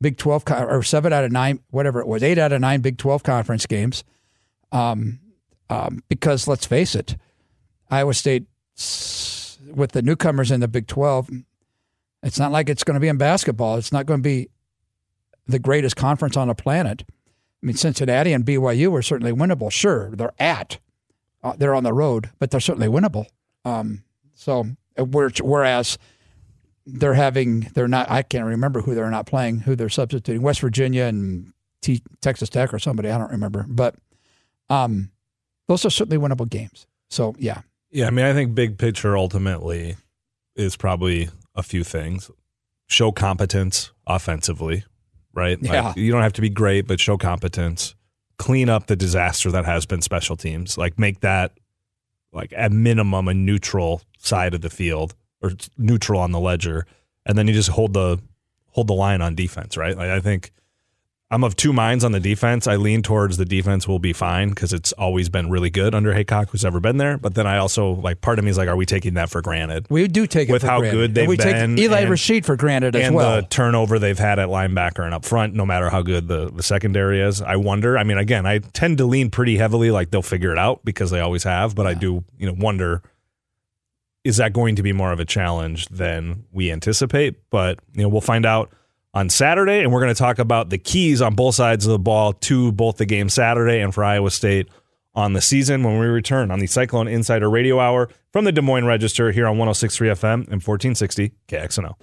Big 0.00 0.16
Twelve 0.16 0.44
or 0.48 0.82
seven 0.82 1.12
out 1.12 1.24
of 1.24 1.30
nine, 1.30 1.60
whatever 1.70 2.00
it 2.00 2.06
was, 2.06 2.22
eight 2.22 2.38
out 2.38 2.52
of 2.52 2.60
nine 2.60 2.80
Big 2.80 2.96
Twelve 2.96 3.22
conference 3.22 3.66
games. 3.66 4.04
Um, 4.72 5.20
um, 5.68 6.02
because 6.08 6.48
let's 6.48 6.64
face 6.64 6.94
it, 6.94 7.16
Iowa 7.90 8.14
State 8.14 8.46
with 9.66 9.92
the 9.92 10.02
newcomers 10.02 10.50
in 10.50 10.60
the 10.60 10.68
Big 10.68 10.86
Twelve 10.86 11.28
it's 12.22 12.38
not 12.38 12.52
like 12.52 12.68
it's 12.68 12.84
going 12.84 12.94
to 12.94 13.00
be 13.00 13.08
in 13.08 13.16
basketball. 13.16 13.76
It's 13.76 13.92
not 13.92 14.06
going 14.06 14.20
to 14.20 14.22
be 14.22 14.48
the 15.46 15.58
greatest 15.58 15.96
conference 15.96 16.36
on 16.36 16.48
the 16.48 16.54
planet. 16.54 17.02
I 17.08 17.66
mean, 17.66 17.76
Cincinnati 17.76 18.32
and 18.32 18.44
BYU 18.44 18.96
are 18.96 19.02
certainly 19.02 19.32
winnable. 19.32 19.70
Sure, 19.70 20.10
they're 20.10 20.32
at, 20.38 20.78
uh, 21.42 21.54
they're 21.56 21.74
on 21.74 21.84
the 21.84 21.92
road, 21.92 22.30
but 22.38 22.50
they're 22.50 22.60
certainly 22.60 22.88
winnable. 22.88 23.26
Um, 23.64 24.04
so, 24.34 24.66
uh, 24.98 25.04
whereas 25.04 25.98
they're 26.86 27.14
having, 27.14 27.70
they're 27.74 27.88
not. 27.88 28.10
I 28.10 28.22
can't 28.22 28.44
remember 28.44 28.80
who 28.80 28.94
they're 28.94 29.10
not 29.10 29.26
playing, 29.26 29.60
who 29.60 29.76
they're 29.76 29.88
substituting. 29.88 30.42
West 30.42 30.60
Virginia 30.60 31.04
and 31.04 31.52
T, 31.80 32.02
Texas 32.20 32.48
Tech 32.48 32.72
or 32.72 32.78
somebody. 32.78 33.10
I 33.10 33.18
don't 33.18 33.30
remember, 33.30 33.64
but 33.68 33.94
um, 34.68 35.10
those 35.68 35.84
are 35.84 35.90
certainly 35.90 36.18
winnable 36.18 36.48
games. 36.48 36.86
So, 37.10 37.34
yeah, 37.38 37.60
Yeah, 37.90 38.06
I 38.06 38.10
mean, 38.10 38.24
I 38.24 38.32
think 38.32 38.54
big 38.54 38.78
picture 38.78 39.16
ultimately 39.16 39.96
is 40.56 40.76
probably 40.76 41.28
a 41.54 41.62
few 41.62 41.84
things. 41.84 42.30
Show 42.86 43.12
competence 43.12 43.92
offensively, 44.06 44.84
right? 45.34 45.58
Yeah. 45.60 45.88
Like, 45.88 45.96
you 45.96 46.10
don't 46.10 46.22
have 46.22 46.32
to 46.34 46.40
be 46.40 46.50
great, 46.50 46.86
but 46.86 47.00
show 47.00 47.16
competence. 47.16 47.94
Clean 48.42 48.68
up 48.68 48.88
the 48.88 48.96
disaster 48.96 49.52
that 49.52 49.64
has 49.66 49.86
been 49.86 50.02
special 50.02 50.36
teams. 50.36 50.76
Like 50.76 50.98
make 50.98 51.20
that 51.20 51.52
like 52.32 52.52
at 52.56 52.72
minimum 52.72 53.28
a 53.28 53.34
neutral 53.34 54.02
side 54.18 54.52
of 54.52 54.62
the 54.62 54.68
field 54.68 55.14
or 55.40 55.52
neutral 55.78 56.20
on 56.20 56.32
the 56.32 56.40
ledger, 56.40 56.84
and 57.24 57.38
then 57.38 57.46
you 57.46 57.54
just 57.54 57.68
hold 57.68 57.92
the 57.92 58.20
hold 58.70 58.88
the 58.88 58.94
line 58.94 59.22
on 59.22 59.36
defense, 59.36 59.76
right? 59.76 59.96
Like 59.96 60.10
I 60.10 60.18
think 60.18 60.50
I'm 61.32 61.44
of 61.44 61.56
two 61.56 61.72
minds 61.72 62.04
on 62.04 62.12
the 62.12 62.20
defense. 62.20 62.66
I 62.66 62.76
lean 62.76 63.00
towards 63.00 63.38
the 63.38 63.46
defense 63.46 63.88
will 63.88 63.98
be 63.98 64.12
fine 64.12 64.50
because 64.50 64.74
it's 64.74 64.92
always 64.92 65.30
been 65.30 65.48
really 65.48 65.70
good 65.70 65.94
under 65.94 66.12
Heacock, 66.12 66.50
who's 66.50 66.62
ever 66.62 66.78
been 66.78 66.98
there. 66.98 67.16
But 67.16 67.34
then 67.34 67.46
I 67.46 67.56
also 67.56 67.92
like 67.92 68.20
part 68.20 68.38
of 68.38 68.44
me 68.44 68.50
is 68.50 68.58
like, 68.58 68.68
are 68.68 68.76
we 68.76 68.84
taking 68.84 69.14
that 69.14 69.30
for 69.30 69.40
granted? 69.40 69.86
we 69.88 70.06
do 70.08 70.26
take 70.26 70.50
it 70.50 70.52
With 70.52 70.62
how 70.62 70.80
granted. 70.80 70.96
good 70.98 71.14
they've 71.14 71.26
we 71.28 71.38
been 71.38 71.74
take 71.76 71.84
Eli 71.86 72.00
and- 72.00 72.10
Rashid 72.10 72.44
for 72.44 72.54
granted 72.54 72.94
as 72.94 73.06
and 73.06 73.16
well. 73.16 73.36
the 73.36 73.42
turnover 73.48 73.98
they've 73.98 74.18
had 74.18 74.38
at 74.38 74.48
linebacker 74.50 75.04
and 75.06 75.14
up 75.14 75.24
front, 75.24 75.54
no 75.54 75.64
matter 75.64 75.88
how 75.88 76.02
good 76.02 76.28
the, 76.28 76.50
the 76.50 76.62
secondary 76.62 77.22
is. 77.22 77.40
I 77.40 77.56
wonder. 77.56 77.96
I 77.96 78.04
mean, 78.04 78.18
again, 78.18 78.44
I 78.44 78.58
tend 78.58 78.98
to 78.98 79.06
lean 79.06 79.30
pretty 79.30 79.56
heavily 79.56 79.90
like 79.90 80.10
they'll 80.10 80.20
figure 80.20 80.52
it 80.52 80.58
out 80.58 80.84
because 80.84 81.10
they 81.10 81.20
always 81.20 81.44
have, 81.44 81.74
but 81.74 81.86
I 81.86 81.94
do, 81.94 82.22
you 82.36 82.46
know, 82.46 82.54
wonder 82.58 83.02
is 84.24 84.36
that 84.36 84.52
going 84.52 84.76
to 84.76 84.82
be 84.82 84.92
more 84.92 85.10
of 85.12 85.18
a 85.18 85.24
challenge 85.24 85.86
than 85.88 86.44
we 86.52 86.70
anticipate? 86.70 87.36
But, 87.50 87.78
you 87.94 88.02
know, 88.02 88.08
we'll 88.08 88.20
find 88.20 88.46
out 88.46 88.70
on 89.14 89.28
Saturday, 89.28 89.80
and 89.80 89.92
we're 89.92 90.00
going 90.00 90.14
to 90.14 90.18
talk 90.18 90.38
about 90.38 90.70
the 90.70 90.78
keys 90.78 91.20
on 91.20 91.34
both 91.34 91.54
sides 91.54 91.84
of 91.84 91.92
the 91.92 91.98
ball 91.98 92.32
to 92.32 92.72
both 92.72 92.96
the 92.96 93.04
game 93.04 93.28
Saturday 93.28 93.80
and 93.80 93.94
for 93.94 94.02
Iowa 94.02 94.30
State 94.30 94.68
on 95.14 95.34
the 95.34 95.42
season 95.42 95.82
when 95.82 95.98
we 95.98 96.06
return 96.06 96.50
on 96.50 96.58
the 96.60 96.66
Cyclone 96.66 97.08
Insider 97.08 97.50
Radio 97.50 97.78
Hour 97.78 98.08
from 98.32 98.46
the 98.46 98.52
Des 98.52 98.62
Moines 98.62 98.86
Register 98.86 99.30
here 99.30 99.46
on 99.46 99.58
1063 99.58 100.08
FM 100.08 100.32
and 100.48 100.62
1460 100.62 101.32
KXNO. 101.48 101.98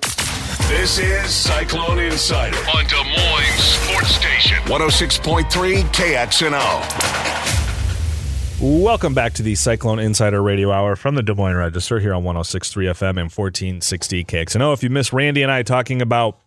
This 0.67 0.99
is 0.99 1.33
Cyclone 1.33 1.97
Insider 1.97 2.57
on 2.75 2.85
Des 2.85 3.03
Moines 3.03 3.57
Sports 3.57 4.09
Station 4.09 4.57
106.3 4.65 5.81
KXNO. 5.85 7.09
Welcome 8.83 9.15
back 9.15 9.33
to 9.33 9.41
the 9.41 9.55
Cyclone 9.55 9.97
Insider 9.97 10.43
Radio 10.43 10.71
Hour 10.71 10.95
from 10.95 11.15
the 11.15 11.23
Des 11.23 11.33
Moines 11.33 11.55
Register 11.55 11.99
here 11.99 12.13
on 12.13 12.23
1063 12.23 12.85
FM 12.85 13.09
and 13.09 13.31
1460 13.31 14.25
KXNO. 14.25 14.73
If 14.75 14.83
you 14.83 14.91
missed 14.91 15.11
Randy 15.11 15.41
and 15.41 15.51
I 15.51 15.63
talking 15.63 16.03
about 16.03 16.37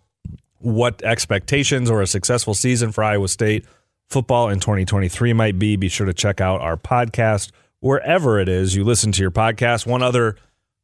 what 0.63 1.03
expectations 1.03 1.91
or 1.91 2.03
a 2.03 2.07
successful 2.07 2.55
season 2.55 2.93
for 2.93 3.05
Iowa 3.05 3.29
State 3.29 3.65
football 4.09 4.49
in 4.49 4.61
2023 4.61 5.33
might 5.33 5.59
be, 5.59 5.77
be 5.77 5.89
sure 5.89 6.07
to 6.07 6.13
check 6.13 6.41
out 6.41 6.61
our 6.61 6.77
podcast 6.77 7.51
wherever 7.81 8.39
it 8.39 8.49
is 8.49 8.77
you 8.77 8.85
listen 8.85 9.11
to 9.13 9.21
your 9.23 9.31
podcast. 9.31 9.87
One 9.87 10.03
other 10.03 10.37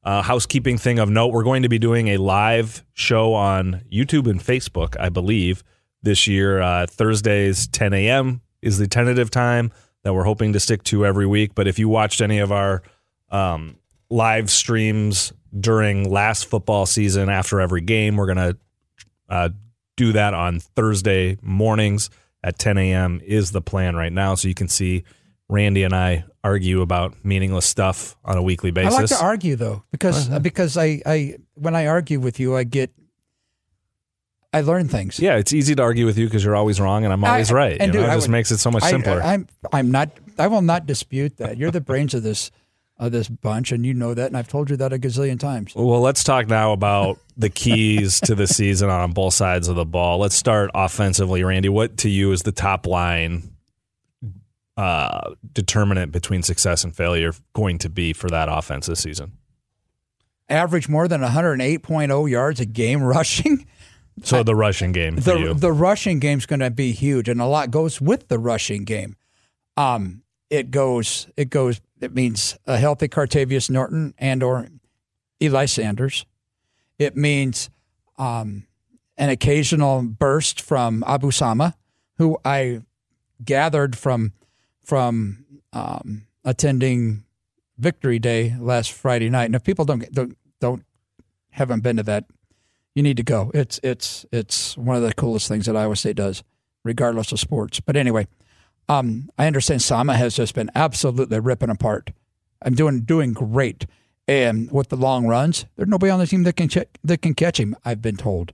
uh, 0.02 0.22
housekeeping 0.22 0.78
thing 0.78 0.98
of 0.98 1.08
note 1.08 1.28
we're 1.28 1.44
going 1.44 1.62
to 1.62 1.68
be 1.68 1.78
doing 1.78 2.08
a 2.08 2.16
live 2.16 2.84
show 2.94 3.34
on 3.34 3.82
YouTube 3.92 4.28
and 4.28 4.40
Facebook, 4.40 4.96
I 4.98 5.08
believe, 5.08 5.62
this 6.02 6.26
year. 6.26 6.60
Uh, 6.60 6.86
Thursdays, 6.86 7.68
10 7.68 7.92
a.m. 7.92 8.40
is 8.62 8.78
the 8.78 8.88
tentative 8.88 9.30
time 9.30 9.70
that 10.02 10.14
we're 10.14 10.24
hoping 10.24 10.52
to 10.54 10.60
stick 10.60 10.82
to 10.84 11.06
every 11.06 11.26
week. 11.26 11.54
But 11.54 11.68
if 11.68 11.78
you 11.78 11.88
watched 11.88 12.20
any 12.20 12.38
of 12.38 12.50
our 12.50 12.82
um, 13.30 13.76
live 14.10 14.50
streams 14.50 15.32
during 15.58 16.10
last 16.10 16.46
football 16.46 16.86
season 16.86 17.28
after 17.28 17.60
every 17.60 17.80
game, 17.80 18.16
we're 18.16 18.32
going 18.32 18.54
to 18.54 18.56
uh, 19.28 19.48
do 19.98 20.12
that 20.12 20.32
on 20.32 20.60
Thursday 20.60 21.36
mornings 21.42 22.08
at 22.42 22.58
10 22.58 22.78
a.m. 22.78 23.20
is 23.24 23.50
the 23.50 23.60
plan 23.60 23.96
right 23.96 24.12
now. 24.12 24.34
So 24.36 24.48
you 24.48 24.54
can 24.54 24.68
see 24.68 25.02
Randy 25.50 25.82
and 25.82 25.94
I 25.94 26.24
argue 26.44 26.80
about 26.80 27.22
meaningless 27.24 27.66
stuff 27.66 28.16
on 28.24 28.38
a 28.38 28.42
weekly 28.42 28.70
basis. 28.70 28.94
I 28.94 29.00
like 29.00 29.08
to 29.08 29.22
argue 29.22 29.56
though, 29.56 29.82
because 29.90 30.28
because 30.40 30.76
I, 30.78 31.02
I 31.04 31.36
when 31.54 31.74
I 31.74 31.88
argue 31.88 32.20
with 32.20 32.38
you, 32.40 32.56
I 32.56 32.64
get 32.64 32.90
I 34.52 34.62
learn 34.62 34.88
things. 34.88 35.18
yeah, 35.20 35.36
it's 35.36 35.52
easy 35.52 35.74
to 35.74 35.82
argue 35.82 36.06
with 36.06 36.16
you 36.16 36.26
because 36.26 36.42
you're 36.42 36.56
always 36.56 36.80
wrong 36.80 37.04
and 37.04 37.12
I'm 37.12 37.22
always 37.24 37.50
I- 37.50 37.54
right. 37.54 37.76
and 37.80 37.92
you 37.92 38.00
know, 38.00 38.06
it 38.06 38.10
I 38.10 38.14
just 38.14 38.28
would- 38.28 38.32
makes 38.32 38.50
it 38.50 38.58
so 38.58 38.70
much 38.70 38.84
simpler. 38.84 39.20
I, 39.22 39.34
am 39.34 39.46
I'm 39.72 39.90
not. 39.90 40.10
I 40.38 40.46
will 40.46 40.62
not 40.62 40.86
dispute 40.86 41.36
that. 41.38 41.58
You're 41.58 41.72
the 41.72 41.80
brains 41.80 42.14
of 42.14 42.22
this 42.22 42.50
of 42.98 43.12
this 43.12 43.28
bunch, 43.28 43.70
and 43.70 43.86
you 43.86 43.94
know 43.94 44.14
that, 44.14 44.26
and 44.26 44.36
I've 44.36 44.48
told 44.48 44.70
you 44.70 44.76
that 44.76 44.92
a 44.92 44.98
gazillion 44.98 45.38
times. 45.38 45.74
Well, 45.74 46.00
let's 46.00 46.24
talk 46.24 46.48
now 46.48 46.72
about 46.72 47.18
the 47.36 47.48
keys 47.48 48.20
to 48.22 48.34
the 48.34 48.46
season 48.46 48.90
on 48.90 49.12
both 49.12 49.34
sides 49.34 49.68
of 49.68 49.76
the 49.76 49.84
ball. 49.84 50.18
Let's 50.18 50.34
start 50.34 50.70
offensively, 50.74 51.44
Randy. 51.44 51.68
What 51.68 51.98
to 51.98 52.08
you 52.08 52.32
is 52.32 52.42
the 52.42 52.52
top 52.52 52.86
line 52.86 53.52
uh, 54.76 55.34
determinant 55.52 56.12
between 56.12 56.42
success 56.42 56.84
and 56.84 56.94
failure 56.94 57.32
going 57.52 57.78
to 57.78 57.88
be 57.88 58.12
for 58.12 58.28
that 58.30 58.48
offense 58.50 58.86
this 58.86 59.00
season? 59.00 59.32
Average 60.48 60.88
more 60.88 61.08
than 61.08 61.20
108.0 61.20 62.30
yards 62.30 62.60
a 62.60 62.66
game 62.66 63.02
rushing. 63.04 63.66
So 64.24 64.42
the 64.42 64.56
rushing 64.56 64.90
game 64.90 65.16
for 65.16 65.22
the 65.34 65.38
you. 65.38 65.54
the 65.54 65.70
rushing 65.70 66.18
game's 66.18 66.46
going 66.46 66.60
to 66.60 66.70
be 66.70 66.90
huge, 66.90 67.28
and 67.28 67.40
a 67.40 67.46
lot 67.46 67.70
goes 67.70 68.00
with 68.00 68.26
the 68.26 68.38
rushing 68.38 68.82
game. 68.82 69.14
Um, 69.76 70.22
it 70.50 70.70
goes 70.70 71.28
it 71.36 71.50
goes. 71.50 71.80
It 72.00 72.14
means 72.14 72.56
a 72.66 72.78
healthy 72.78 73.08
Cartevious 73.08 73.68
Norton 73.68 74.14
and 74.18 74.42
or 74.42 74.68
Eli 75.42 75.66
Sanders. 75.66 76.24
It 76.98 77.16
means 77.16 77.70
um, 78.18 78.66
an 79.16 79.30
occasional 79.30 80.02
burst 80.02 80.60
from 80.60 81.04
Abu 81.06 81.30
Sama, 81.30 81.74
who 82.16 82.38
I 82.44 82.82
gathered 83.44 83.96
from 83.96 84.32
from 84.84 85.44
um, 85.72 86.26
attending 86.44 87.24
Victory 87.78 88.18
Day 88.18 88.56
last 88.58 88.92
Friday 88.92 89.28
night. 89.28 89.46
And 89.46 89.54
if 89.54 89.64
people 89.64 89.84
don't 89.84 90.10
don't 90.12 90.36
don't 90.60 90.84
haven't 91.50 91.80
been 91.80 91.96
to 91.96 92.02
that, 92.04 92.24
you 92.94 93.02
need 93.02 93.16
to 93.16 93.22
go. 93.22 93.50
It's 93.54 93.78
it's 93.82 94.24
it's 94.32 94.76
one 94.76 94.96
of 94.96 95.02
the 95.02 95.14
coolest 95.14 95.48
things 95.48 95.66
that 95.66 95.76
Iowa 95.76 95.96
State 95.96 96.16
does, 96.16 96.42
regardless 96.84 97.32
of 97.32 97.40
sports. 97.40 97.80
But 97.80 97.96
anyway, 97.96 98.26
Um, 98.88 99.28
I 99.38 99.46
understand 99.46 99.82
Sama 99.82 100.16
has 100.16 100.34
just 100.34 100.54
been 100.54 100.70
absolutely 100.74 101.40
ripping 101.40 101.70
apart. 101.70 102.10
I'm 102.62 102.74
doing 102.74 103.00
doing 103.02 103.32
great, 103.32 103.86
and 104.26 104.70
with 104.72 104.88
the 104.88 104.96
long 104.96 105.26
runs, 105.26 105.66
there's 105.76 105.88
nobody 105.88 106.10
on 106.10 106.18
the 106.18 106.26
team 106.26 106.42
that 106.44 106.54
can 106.56 106.68
that 107.04 107.22
can 107.22 107.34
catch 107.34 107.60
him. 107.60 107.76
I've 107.84 108.02
been 108.02 108.16
told. 108.16 108.52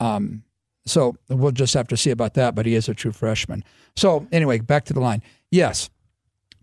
Um, 0.00 0.44
so 0.86 1.16
we'll 1.28 1.52
just 1.52 1.74
have 1.74 1.88
to 1.88 1.96
see 1.96 2.10
about 2.10 2.34
that. 2.34 2.54
But 2.54 2.66
he 2.66 2.74
is 2.74 2.88
a 2.88 2.94
true 2.94 3.12
freshman. 3.12 3.64
So 3.96 4.26
anyway, 4.30 4.60
back 4.60 4.84
to 4.86 4.92
the 4.92 5.00
line. 5.00 5.22
Yes, 5.50 5.88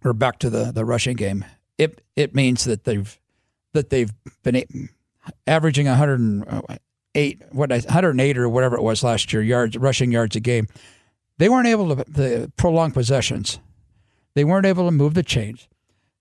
or 0.03 0.13
back 0.13 0.39
to 0.39 0.49
the 0.49 0.71
the 0.71 0.85
rushing 0.85 1.15
game. 1.15 1.43
It 1.77 2.03
it 2.15 2.35
means 2.35 2.63
that 2.65 2.83
they've 2.83 3.19
that 3.73 3.89
they've 3.89 4.11
been 4.43 4.89
averaging 5.47 5.87
108 5.87 7.43
what 7.51 7.69
108 7.69 8.37
or 8.37 8.49
whatever 8.49 8.75
it 8.75 8.83
was 8.83 9.03
last 9.03 9.31
year 9.33 9.41
yards 9.41 9.77
rushing 9.77 10.11
yards 10.11 10.35
a 10.35 10.39
game. 10.39 10.67
They 11.41 11.49
weren't 11.49 11.67
able 11.67 11.95
to, 11.95 12.03
to 12.03 12.51
prolong 12.55 12.91
possessions. 12.91 13.57
They 14.35 14.43
weren't 14.43 14.67
able 14.67 14.85
to 14.85 14.91
move 14.91 15.15
the 15.15 15.23
chains. 15.23 15.67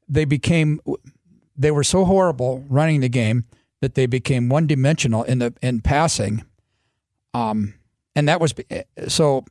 They 0.08 0.24
became 0.24 0.80
they 1.54 1.70
were 1.70 1.84
so 1.84 2.06
horrible 2.06 2.64
running 2.70 3.02
the 3.02 3.10
game 3.10 3.44
that 3.82 3.96
they 3.96 4.06
became 4.06 4.48
one 4.48 4.66
dimensional 4.66 5.22
in 5.24 5.40
the 5.40 5.52
in 5.60 5.82
passing. 5.82 6.46
Um, 7.34 7.74
and 8.16 8.26
that 8.28 8.40
was 8.40 8.54
so. 9.08 9.44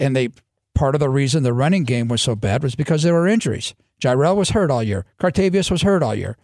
And 0.00 0.16
they 0.16 0.30
part 0.74 0.94
of 0.94 1.00
the 1.00 1.10
reason 1.10 1.42
the 1.42 1.52
running 1.52 1.84
game 1.84 2.08
was 2.08 2.22
so 2.22 2.34
bad 2.34 2.62
was 2.62 2.74
because 2.74 3.02
there 3.02 3.12
were 3.12 3.28
injuries. 3.28 3.74
Jirehl 4.00 4.36
was 4.36 4.50
hurt 4.50 4.70
all 4.70 4.82
year. 4.82 5.04
Cartevious 5.18 5.70
was 5.70 5.82
hurt 5.82 6.02
all 6.02 6.14
year. 6.14 6.38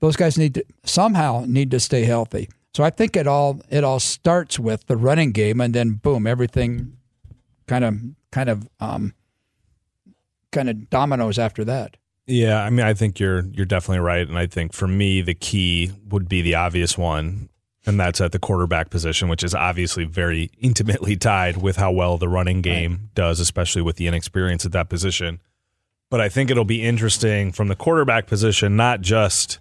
Those 0.00 0.16
guys 0.16 0.36
need 0.36 0.52
to 0.52 0.64
somehow 0.84 1.46
need 1.48 1.70
to 1.70 1.80
stay 1.80 2.04
healthy. 2.04 2.50
So 2.74 2.84
I 2.84 2.90
think 2.90 3.16
it 3.16 3.26
all 3.26 3.62
it 3.70 3.84
all 3.84 4.00
starts 4.00 4.58
with 4.58 4.86
the 4.86 4.98
running 4.98 5.32
game, 5.32 5.62
and 5.62 5.74
then 5.74 5.94
boom, 5.94 6.26
everything 6.26 6.95
kind 7.66 7.84
of 7.84 7.98
kind 8.30 8.48
of 8.48 8.68
um, 8.80 9.14
kind 10.52 10.68
of 10.68 10.90
dominoes 10.90 11.38
after 11.38 11.64
that. 11.64 11.96
Yeah, 12.26 12.62
I 12.62 12.70
mean, 12.70 12.84
I 12.84 12.94
think 12.94 13.20
you're 13.20 13.44
you're 13.52 13.66
definitely 13.66 14.00
right, 14.00 14.26
and 14.26 14.38
I 14.38 14.46
think 14.46 14.72
for 14.72 14.88
me 14.88 15.22
the 15.22 15.34
key 15.34 15.92
would 16.08 16.28
be 16.28 16.42
the 16.42 16.56
obvious 16.56 16.98
one, 16.98 17.48
and 17.84 18.00
that's 18.00 18.20
at 18.20 18.32
the 18.32 18.38
quarterback 18.38 18.90
position, 18.90 19.28
which 19.28 19.44
is 19.44 19.54
obviously 19.54 20.04
very 20.04 20.50
intimately 20.60 21.16
tied 21.16 21.58
with 21.58 21.76
how 21.76 21.92
well 21.92 22.18
the 22.18 22.28
running 22.28 22.62
game 22.62 22.92
right. 22.92 23.14
does, 23.14 23.38
especially 23.38 23.82
with 23.82 23.96
the 23.96 24.08
inexperience 24.08 24.66
at 24.66 24.72
that 24.72 24.88
position. 24.88 25.40
But 26.10 26.20
I 26.20 26.28
think 26.28 26.50
it'll 26.50 26.64
be 26.64 26.82
interesting 26.82 27.52
from 27.52 27.68
the 27.68 27.76
quarterback 27.76 28.26
position, 28.26 28.76
not 28.76 29.00
just 29.00 29.58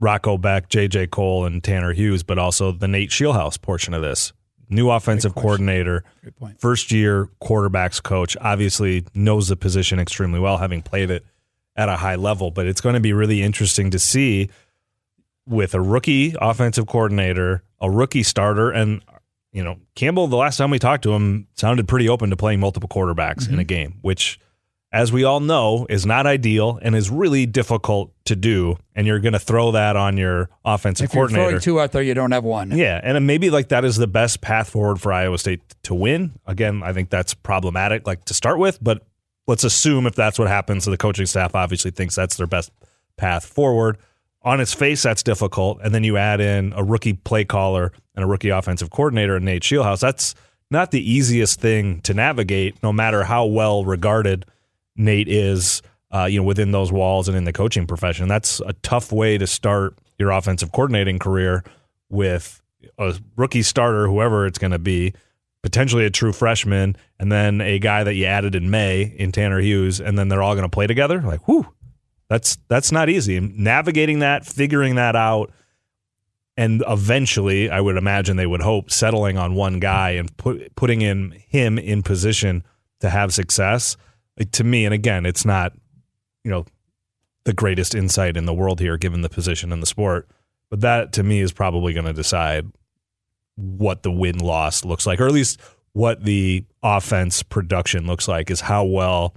Rocco 0.00 0.36
Becht, 0.36 0.68
JJ 0.68 1.10
Kohl, 1.10 1.44
and 1.44 1.62
Tanner 1.62 1.92
Hughes, 1.92 2.22
but 2.22 2.38
also 2.38 2.72
the 2.72 2.88
Nate 2.88 3.10
Scheelhaase 3.10 3.60
portion 3.60 3.94
of 3.94 4.02
this. 4.02 4.32
New 4.68 4.90
offensive 4.90 5.34
coordinator, 5.34 6.04
first 6.58 6.90
year 6.90 7.28
quarterbacks 7.42 8.02
coach, 8.02 8.36
obviously 8.40 9.04
knows 9.14 9.48
the 9.48 9.56
position 9.56 9.98
extremely 9.98 10.40
well, 10.40 10.58
having 10.58 10.82
played 10.82 11.10
it 11.10 11.24
at 11.76 11.88
a 11.88 11.96
high 11.96 12.16
level. 12.16 12.50
But 12.50 12.66
it's 12.66 12.80
going 12.80 12.94
to 12.94 13.00
be 13.00 13.12
really 13.12 13.42
interesting 13.42 13.90
to 13.90 13.98
see 13.98 14.50
with 15.46 15.74
a 15.74 15.80
rookie 15.80 16.34
offensive 16.40 16.86
coordinator, 16.86 17.62
a 17.80 17.90
rookie 17.90 18.22
starter, 18.22 18.70
and 18.70 19.02
you 19.52 19.62
know 19.62 19.78
Campbell. 19.94 20.26
The 20.26 20.36
last 20.36 20.56
time 20.56 20.70
we 20.70 20.78
talked 20.78 21.02
to 21.04 21.12
him, 21.12 21.46
sounded 21.54 21.88
pretty 21.88 22.08
open 22.08 22.30
to 22.30 22.36
playing 22.36 22.60
multiple 22.60 22.88
quarterbacks 22.88 23.44
mm-hmm. 23.44 23.54
in 23.54 23.58
a 23.58 23.62
mm-hmm. 23.62 23.66
game, 23.66 23.98
which 24.02 24.38
as 24.94 25.10
we 25.10 25.24
all 25.24 25.40
know, 25.40 25.88
is 25.90 26.06
not 26.06 26.24
ideal 26.24 26.78
and 26.80 26.94
is 26.94 27.10
really 27.10 27.46
difficult 27.46 28.12
to 28.26 28.36
do. 28.36 28.76
And 28.94 29.08
you're 29.08 29.18
going 29.18 29.32
to 29.32 29.40
throw 29.40 29.72
that 29.72 29.96
on 29.96 30.16
your 30.16 30.48
offensive 30.64 31.06
if 31.06 31.10
coordinator. 31.10 31.40
You're 31.42 31.50
throwing 31.50 31.62
two 31.62 31.80
out 31.80 31.90
there, 31.90 32.00
you 32.00 32.14
don't 32.14 32.30
have 32.30 32.44
one. 32.44 32.70
Yeah, 32.70 33.00
and 33.02 33.26
maybe 33.26 33.50
like 33.50 33.70
that 33.70 33.84
is 33.84 33.96
the 33.96 34.06
best 34.06 34.40
path 34.40 34.70
forward 34.70 35.00
for 35.00 35.12
Iowa 35.12 35.36
State 35.36 35.62
to 35.82 35.94
win. 35.94 36.38
Again, 36.46 36.82
I 36.84 36.92
think 36.92 37.10
that's 37.10 37.34
problematic, 37.34 38.06
like 38.06 38.24
to 38.26 38.34
start 38.34 38.60
with, 38.60 38.78
but 38.80 39.02
let's 39.48 39.64
assume 39.64 40.06
if 40.06 40.14
that's 40.14 40.38
what 40.38 40.46
happens, 40.46 40.84
so 40.84 40.92
the 40.92 40.96
coaching 40.96 41.26
staff 41.26 41.56
obviously 41.56 41.90
thinks 41.90 42.14
that's 42.14 42.36
their 42.36 42.46
best 42.46 42.70
path 43.16 43.44
forward. 43.44 43.98
On 44.42 44.60
its 44.60 44.72
face, 44.72 45.02
that's 45.02 45.24
difficult, 45.24 45.80
and 45.82 45.92
then 45.92 46.04
you 46.04 46.16
add 46.16 46.40
in 46.40 46.72
a 46.76 46.84
rookie 46.84 47.14
play 47.14 47.44
caller 47.44 47.90
and 48.14 48.24
a 48.24 48.28
rookie 48.28 48.50
offensive 48.50 48.90
coordinator, 48.90 49.34
and 49.34 49.44
Nate 49.44 49.62
Scheelhaase. 49.62 50.00
That's 50.00 50.36
not 50.70 50.92
the 50.92 51.10
easiest 51.12 51.60
thing 51.60 52.00
to 52.02 52.14
navigate, 52.14 52.80
no 52.80 52.92
matter 52.92 53.24
how 53.24 53.44
well 53.46 53.84
regarded 53.84 54.46
Nate 54.96 55.28
is, 55.28 55.82
uh, 56.10 56.24
you 56.24 56.40
know, 56.40 56.44
within 56.44 56.72
those 56.72 56.92
walls 56.92 57.28
and 57.28 57.36
in 57.36 57.44
the 57.44 57.52
coaching 57.52 57.86
profession. 57.86 58.28
That's 58.28 58.60
a 58.60 58.72
tough 58.82 59.12
way 59.12 59.38
to 59.38 59.46
start 59.46 59.98
your 60.18 60.30
offensive 60.30 60.72
coordinating 60.72 61.18
career 61.18 61.64
with 62.08 62.62
a 62.98 63.18
rookie 63.36 63.62
starter, 63.62 64.06
whoever 64.06 64.46
it's 64.46 64.58
going 64.58 64.70
to 64.70 64.78
be, 64.78 65.12
potentially 65.62 66.04
a 66.04 66.10
true 66.10 66.32
freshman, 66.32 66.96
and 67.18 67.32
then 67.32 67.60
a 67.60 67.78
guy 67.78 68.04
that 68.04 68.14
you 68.14 68.26
added 68.26 68.54
in 68.54 68.70
May 68.70 69.02
in 69.02 69.32
Tanner 69.32 69.60
Hughes, 69.60 70.00
and 70.00 70.18
then 70.18 70.28
they're 70.28 70.42
all 70.42 70.54
going 70.54 70.68
to 70.68 70.74
play 70.74 70.86
together. 70.86 71.20
Like, 71.20 71.48
whoo, 71.48 71.66
that's 72.28 72.58
that's 72.68 72.92
not 72.92 73.08
easy. 73.08 73.40
Navigating 73.40 74.20
that, 74.20 74.46
figuring 74.46 74.94
that 74.96 75.16
out, 75.16 75.52
and 76.56 76.84
eventually, 76.86 77.70
I 77.70 77.80
would 77.80 77.96
imagine 77.96 78.36
they 78.36 78.46
would 78.46 78.62
hope 78.62 78.90
settling 78.90 79.38
on 79.38 79.54
one 79.54 79.80
guy 79.80 80.10
and 80.10 80.34
put, 80.36 80.74
putting 80.76 81.02
in 81.02 81.32
him 81.48 81.78
in 81.78 82.02
position 82.02 82.62
to 83.00 83.10
have 83.10 83.34
success 83.34 83.96
to 84.52 84.64
me, 84.64 84.84
and 84.84 84.94
again, 84.94 85.26
it's 85.26 85.44
not, 85.44 85.72
you 86.42 86.50
know, 86.50 86.64
the 87.44 87.52
greatest 87.52 87.94
insight 87.94 88.36
in 88.36 88.46
the 88.46 88.54
world 88.54 88.80
here, 88.80 88.96
given 88.96 89.20
the 89.20 89.28
position 89.28 89.72
in 89.72 89.80
the 89.80 89.86
sport. 89.86 90.28
But 90.70 90.80
that 90.80 91.12
to 91.14 91.22
me 91.22 91.40
is 91.40 91.52
probably 91.52 91.92
going 91.92 92.06
to 92.06 92.12
decide 92.12 92.66
what 93.56 94.02
the 94.02 94.10
win 94.10 94.38
loss 94.38 94.84
looks 94.84 95.06
like, 95.06 95.20
or 95.20 95.26
at 95.26 95.32
least 95.32 95.60
what 95.92 96.24
the 96.24 96.64
offense 96.82 97.42
production 97.42 98.06
looks 98.06 98.26
like, 98.26 98.50
is 98.50 98.60
how 98.60 98.84
well 98.84 99.34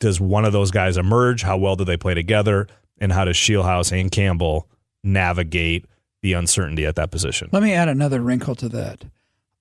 does 0.00 0.20
one 0.20 0.44
of 0.44 0.52
those 0.52 0.70
guys 0.70 0.96
emerge? 0.96 1.42
How 1.42 1.58
well 1.58 1.76
do 1.76 1.84
they 1.84 1.96
play 1.96 2.14
together? 2.14 2.66
And 2.98 3.12
how 3.12 3.24
does 3.24 3.36
Scheelhaase 3.36 3.98
and 4.00 4.10
Campbell 4.10 4.68
navigate 5.04 5.86
the 6.22 6.32
uncertainty 6.32 6.86
at 6.86 6.96
that 6.96 7.10
position? 7.10 7.50
Let 7.52 7.62
me 7.62 7.72
add 7.72 7.88
another 7.88 8.20
wrinkle 8.20 8.54
to 8.56 8.68
that. 8.70 9.04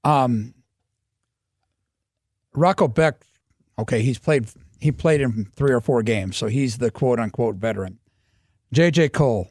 Um, 0.03 0.53
Rocco 2.53 2.87
Becht 2.87 3.23
Okay, 3.81 4.03
he's 4.03 4.19
played 4.19 4.47
he 4.79 4.91
played 4.91 5.21
in 5.21 5.45
three 5.55 5.73
or 5.73 5.81
four 5.81 6.03
games, 6.03 6.37
so 6.37 6.45
he's 6.45 6.77
the 6.77 6.91
quote 6.91 7.19
unquote 7.19 7.55
veteran. 7.55 7.97
JJ 8.75 9.11
Kohl, 9.11 9.49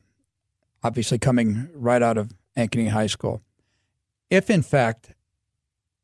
obviously 0.85 1.19
coming 1.19 1.69
right 1.75 2.01
out 2.01 2.17
of 2.17 2.31
Ankeny 2.57 2.91
High 2.91 3.09
School. 3.09 3.43
If 4.31 4.49
in 4.49 4.63
fact 4.63 5.15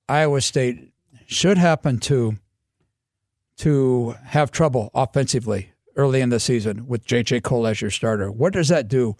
Iowa 0.08 0.40
State 0.40 0.92
should 1.26 1.56
happen 1.56 2.00
to 2.00 2.36
to 3.58 4.16
have 4.24 4.50
trouble 4.50 4.90
offensively 4.92 5.70
early 5.94 6.20
in 6.20 6.30
the 6.30 6.40
season 6.40 6.88
with 6.88 7.06
JJ 7.06 7.44
Kohl 7.44 7.68
as 7.68 7.80
your 7.80 7.92
starter, 7.92 8.28
what 8.32 8.52
does 8.52 8.68
that 8.68 8.88
do 8.88 9.14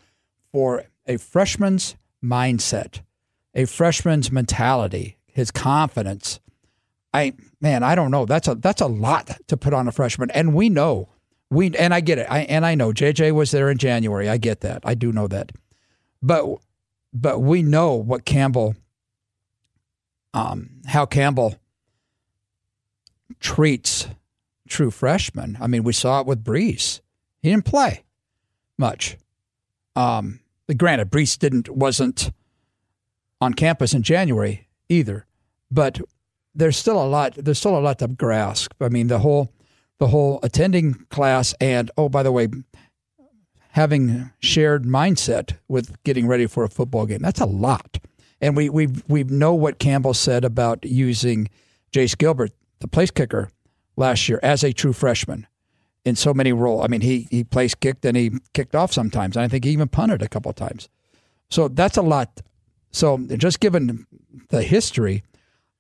for 0.51 0.85
a 1.07 1.16
freshman's 1.16 1.95
mindset, 2.23 3.03
a 3.55 3.66
freshman's 3.66 4.33
mentality, 4.33 5.16
his 5.27 5.53
confidence? 5.53 6.40
I 7.12 7.35
man, 7.61 7.83
I 7.83 7.95
don't 7.95 8.11
know. 8.11 8.27
That's 8.27 8.49
a 8.49 8.55
that's 8.55 8.81
a 8.81 8.87
lot 8.87 9.31
to 9.47 9.57
put 9.57 9.73
on 9.73 9.88
a 9.88 9.92
freshman, 9.92 10.31
and 10.31 10.55
we 10.55 10.69
know 10.69 11.09
we 11.51 11.75
and 11.77 11.95
I 11.95 12.01
get 12.01 12.19
it. 12.19 12.27
I 12.31 12.40
and 12.40 12.66
I 12.66 12.75
know 12.75 12.92
JJ 12.92 13.33
was 13.33 13.51
there 13.51 13.71
in 13.71 13.79
January. 13.79 14.29
I 14.29 14.37
get 14.37 14.61
that. 14.61 14.83
I 14.85 14.95
do 14.95 15.12
know 15.12 15.27
that, 15.29 15.53
but 16.23 16.59
but 17.12 17.40
we 17.40 17.62
know 17.62 17.95
what 17.95 18.25
Campbell, 18.25 18.77
um, 20.35 20.83
how 20.87 21.07
Campbell 21.07 21.57
treats 23.40 24.09
true 24.69 24.90
freshmen. 24.90 25.57
I 25.61 25.66
mean, 25.66 25.85
we 25.85 25.92
saw 25.92 26.21
it 26.21 26.27
with 26.27 26.45
Brees. 26.45 27.01
He 27.42 27.51
didn't 27.51 27.64
play 27.64 28.05
much. 28.79 29.16
Um, 29.95 30.40
granted, 30.77 31.11
Brees 31.11 31.38
didn't 31.38 31.69
wasn't 31.69 32.33
on 33.40 33.55
campus 33.55 33.95
in 33.95 34.03
January 34.03 34.69
either, 34.88 35.27
but 35.71 36.01
there's 36.57 36.77
still 36.77 37.01
a 37.03 37.07
lot. 37.07 37.35
There's 37.37 37.59
still 37.59 37.77
a 37.77 37.81
lot 37.81 37.99
to 38.01 38.09
grasp. 38.09 38.73
I 38.81 38.88
mean, 38.88 39.09
the 39.09 39.21
whole 39.21 39.53
the 39.99 40.09
whole 40.09 40.40
attending 40.42 40.95
class 41.11 41.55
and 41.61 41.90
oh, 41.97 42.09
by 42.09 42.23
the 42.23 42.33
way, 42.33 42.49
having 43.71 44.31
shared 44.40 44.85
mindset 44.85 45.57
with 45.69 46.03
getting 46.03 46.27
ready 46.27 46.47
for 46.47 46.64
a 46.64 46.69
football 46.69 47.07
game. 47.07 47.21
That's 47.21 47.40
a 47.40 47.47
lot. 47.47 47.99
And 48.40 48.57
we 48.57 48.69
we 48.69 48.88
we 49.09 49.25
know 49.25 49.55
what 49.55 49.79
Campbell 49.79 50.14
said 50.14 50.45
about 50.45 50.85
using 50.85 51.49
Jace 51.92 52.16
Gilbert, 52.16 52.53
the 52.81 52.88
place 52.88 53.11
kicker, 53.11 53.51
last 53.97 54.29
year 54.29 54.40
as 54.42 54.64
a 54.64 54.73
true 54.73 54.92
freshman 54.92 55.47
in 56.05 56.16
so 56.16 56.33
many 56.33 56.53
roles. 56.53 56.85
I 56.85 56.88
mean, 56.88 57.01
he 57.01 57.29
he 57.31 57.45
place 57.45 57.75
kicked 57.75 58.05
and 58.05 58.16
he 58.16 58.33
kicked 58.55 58.75
off 58.75 58.92
sometimes, 58.92 59.37
and 59.37 59.45
I 59.45 59.49
think 59.49 59.64
he 59.64 59.71
even 59.71 59.88
punted 59.88 60.23
a 60.23 60.29
couple 60.29 60.53
times. 60.53 60.88
So 61.51 61.69
that's 61.69 61.97
a 61.97 62.03
lot. 62.03 62.40
So 62.92 63.19
just 63.37 63.61
given 63.61 64.07
the 64.49 64.62
history, 64.62 65.23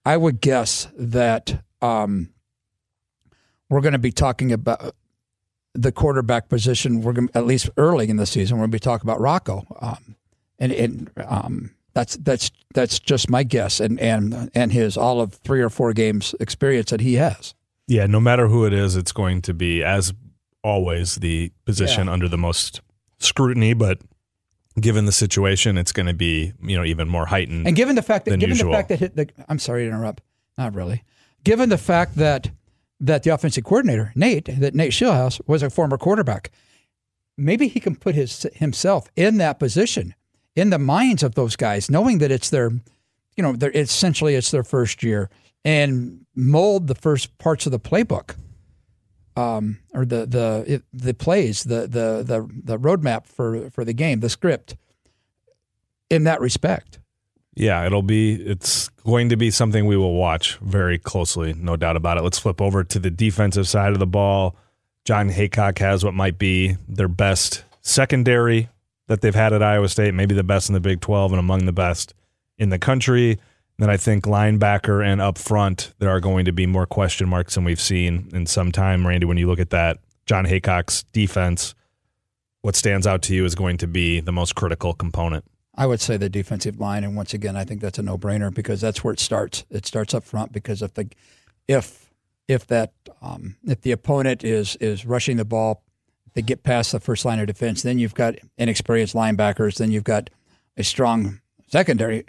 I 0.06 0.16
would 0.16 0.40
guess 0.40 0.86
that 0.96 1.62
um, 1.82 2.30
we're 3.68 3.80
going 3.80 3.92
to 3.92 3.98
be 3.98 4.12
talking 4.12 4.52
about 4.52 4.94
the 5.74 5.90
quarterback 5.90 6.48
position. 6.48 7.02
We're 7.02 7.12
going 7.12 7.28
at 7.34 7.44
least 7.44 7.68
early 7.76 8.08
in 8.08 8.16
the 8.16 8.24
season. 8.24 8.56
We're 8.56 8.62
going 8.62 8.70
to 8.70 8.76
be 8.76 8.78
talking 8.78 9.04
about 9.06 9.20
Rocco, 9.20 9.66
um, 9.80 10.14
and, 10.60 10.72
and 10.72 11.10
um, 11.26 11.74
that's 11.92 12.16
that's 12.18 12.50
that's 12.72 13.00
just 13.00 13.28
my 13.28 13.42
guess, 13.42 13.80
and 13.80 13.98
and 14.00 14.48
and 14.54 14.72
his 14.72 14.96
all 14.96 15.20
of 15.20 15.34
three 15.34 15.60
or 15.60 15.68
four 15.70 15.92
games 15.92 16.34
experience 16.38 16.90
that 16.90 17.00
he 17.00 17.14
has. 17.14 17.54
Yeah, 17.88 18.06
no 18.06 18.20
matter 18.20 18.46
who 18.46 18.64
it 18.64 18.72
is, 18.72 18.94
it's 18.96 19.12
going 19.12 19.42
to 19.42 19.54
be 19.54 19.82
as 19.82 20.14
always 20.62 21.16
the 21.16 21.52
position 21.64 22.06
Yeah. 22.06 22.12
under 22.12 22.28
the 22.28 22.38
most 22.38 22.80
scrutiny, 23.18 23.74
but 23.74 24.00
given 24.80 25.06
the 25.06 25.12
situation, 25.12 25.78
it's 25.78 25.92
going 25.92 26.06
to 26.06 26.14
be, 26.14 26.52
you 26.62 26.76
know, 26.76 26.84
even 26.84 27.08
more 27.08 27.26
heightened. 27.26 27.66
And 27.66 27.76
given 27.76 27.96
the 27.96 28.02
fact 28.02 28.24
that 28.26 28.38
given 28.38 28.50
usual. 28.50 28.72
the 28.72 28.76
fact 28.76 28.88
that 28.90 28.98
hit 28.98 29.16
the, 29.16 29.28
I'm 29.48 29.58
sorry 29.58 29.84
to 29.84 29.88
interrupt, 29.88 30.22
not 30.58 30.74
really. 30.74 31.02
Given 31.44 31.68
the 31.68 31.78
fact 31.78 32.16
that 32.16 32.50
that 32.98 33.22
the 33.22 33.30
offensive 33.30 33.64
coordinator 33.64 34.12
Nate 34.14 34.48
that 34.58 34.74
Nate 34.74 34.92
Scheelhaase 34.92 35.40
was 35.46 35.62
a 35.62 35.70
former 35.70 35.98
quarterback, 35.98 36.50
maybe 37.36 37.68
he 37.68 37.80
can 37.80 37.96
put 37.96 38.14
his 38.14 38.46
himself 38.54 39.10
in 39.16 39.38
that 39.38 39.58
position, 39.58 40.14
in 40.54 40.70
the 40.70 40.78
minds 40.78 41.22
of 41.22 41.34
those 41.34 41.56
guys, 41.56 41.90
knowing 41.90 42.18
that 42.18 42.30
it's 42.30 42.50
their, 42.50 42.70
you 43.36 43.42
know, 43.42 43.54
their 43.54 43.70
essentially 43.70 44.34
it's 44.34 44.50
their 44.50 44.64
first 44.64 45.02
year, 45.02 45.30
and 45.64 46.24
mold 46.34 46.86
the 46.86 46.94
first 46.94 47.36
parts 47.38 47.66
of 47.66 47.72
the 47.72 47.80
playbook, 47.80 48.34
um, 49.36 49.78
or 49.92 50.04
the 50.04 50.26
the 50.26 50.82
the 50.92 51.14
plays, 51.14 51.64
the 51.64 51.82
the 51.82 52.22
the 52.24 52.48
the 52.64 52.78
roadmap 52.78 53.26
for 53.26 53.70
for 53.70 53.84
the 53.84 53.92
game, 53.92 54.20
the 54.20 54.30
script, 54.30 54.76
in 56.10 56.24
that 56.24 56.40
respect. 56.40 56.98
Yeah, 57.54 57.86
it'll 57.86 58.02
be 58.02 58.34
it's 58.34 58.88
going 59.04 59.30
to 59.30 59.36
be 59.36 59.50
something 59.50 59.86
we 59.86 59.96
will 59.96 60.14
watch 60.14 60.56
very 60.58 60.98
closely, 60.98 61.54
no 61.54 61.76
doubt 61.76 61.96
about 61.96 62.18
it. 62.18 62.22
Let's 62.22 62.38
flip 62.38 62.60
over 62.60 62.84
to 62.84 62.98
the 62.98 63.10
defensive 63.10 63.68
side 63.68 63.92
of 63.92 63.98
the 63.98 64.06
ball. 64.06 64.56
Jon 65.04 65.30
Heacock 65.30 65.78
has 65.78 66.04
what 66.04 66.14
might 66.14 66.38
be 66.38 66.76
their 66.88 67.08
best 67.08 67.64
secondary 67.80 68.68
that 69.06 69.20
they've 69.20 69.34
had 69.34 69.52
at 69.52 69.62
Iowa 69.62 69.88
State, 69.88 70.14
maybe 70.14 70.34
the 70.34 70.42
best 70.42 70.68
in 70.68 70.74
the 70.74 70.80
Big 70.80 71.00
12 71.00 71.32
and 71.32 71.38
among 71.38 71.64
the 71.64 71.72
best 71.72 72.12
in 72.58 72.70
the 72.70 72.78
country. 72.78 73.38
Then 73.78 73.90
I 73.90 73.96
think 73.96 74.24
linebacker 74.24 75.04
and 75.04 75.20
up 75.20 75.36
front, 75.36 75.92
there 75.98 76.08
are 76.08 76.20
going 76.20 76.46
to 76.46 76.52
be 76.52 76.66
more 76.66 76.86
question 76.86 77.28
marks 77.28 77.54
than 77.54 77.64
we've 77.64 77.80
seen 77.80 78.30
in 78.32 78.46
some 78.46 78.72
time. 78.72 79.06
Randy, 79.06 79.26
when 79.26 79.36
you 79.36 79.46
look 79.46 79.60
at 79.60 79.70
that, 79.70 79.98
Jon 80.24 80.46
Heacock's 80.46 81.02
defense, 81.12 81.74
what 82.62 82.74
stands 82.74 83.06
out 83.06 83.22
to 83.22 83.34
you 83.34 83.44
is 83.44 83.54
going 83.54 83.76
to 83.78 83.86
be 83.86 84.20
the 84.20 84.32
most 84.32 84.54
critical 84.54 84.94
component. 84.94 85.44
I 85.74 85.86
would 85.86 86.00
say 86.00 86.16
the 86.16 86.30
defensive 86.30 86.80
line, 86.80 87.04
and 87.04 87.14
once 87.14 87.34
again, 87.34 87.54
I 87.54 87.64
think 87.64 87.82
that's 87.82 87.98
a 87.98 88.02
no-brainer 88.02 88.52
because 88.52 88.80
that's 88.80 89.04
where 89.04 89.12
it 89.12 89.20
starts. 89.20 89.64
It 89.70 89.84
starts 89.84 90.14
up 90.14 90.24
front 90.24 90.52
because 90.52 90.80
if 90.80 90.94
the 90.94 91.08
if 91.68 92.10
if 92.48 92.66
that 92.68 92.92
um, 93.20 93.56
if 93.64 93.82
the 93.82 93.92
opponent 93.92 94.42
is 94.42 94.76
is 94.76 95.04
rushing 95.04 95.36
the 95.36 95.44
ball, 95.44 95.82
they 96.32 96.40
get 96.40 96.62
past 96.62 96.92
the 96.92 97.00
first 97.00 97.26
line 97.26 97.40
of 97.40 97.46
defense, 97.46 97.82
then 97.82 97.98
you've 97.98 98.14
got 98.14 98.36
inexperienced 98.56 99.14
linebackers, 99.14 99.76
then 99.76 99.90
you've 99.90 100.04
got 100.04 100.30
a 100.78 100.82
strong 100.82 101.40
secondary 101.68 102.24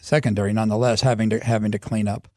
secondary 0.00 0.52
nonetheless 0.52 1.00
having 1.00 1.30
to 1.30 1.38
having 1.40 1.72
to 1.72 1.78
clean 1.78 2.08
up. 2.08 2.28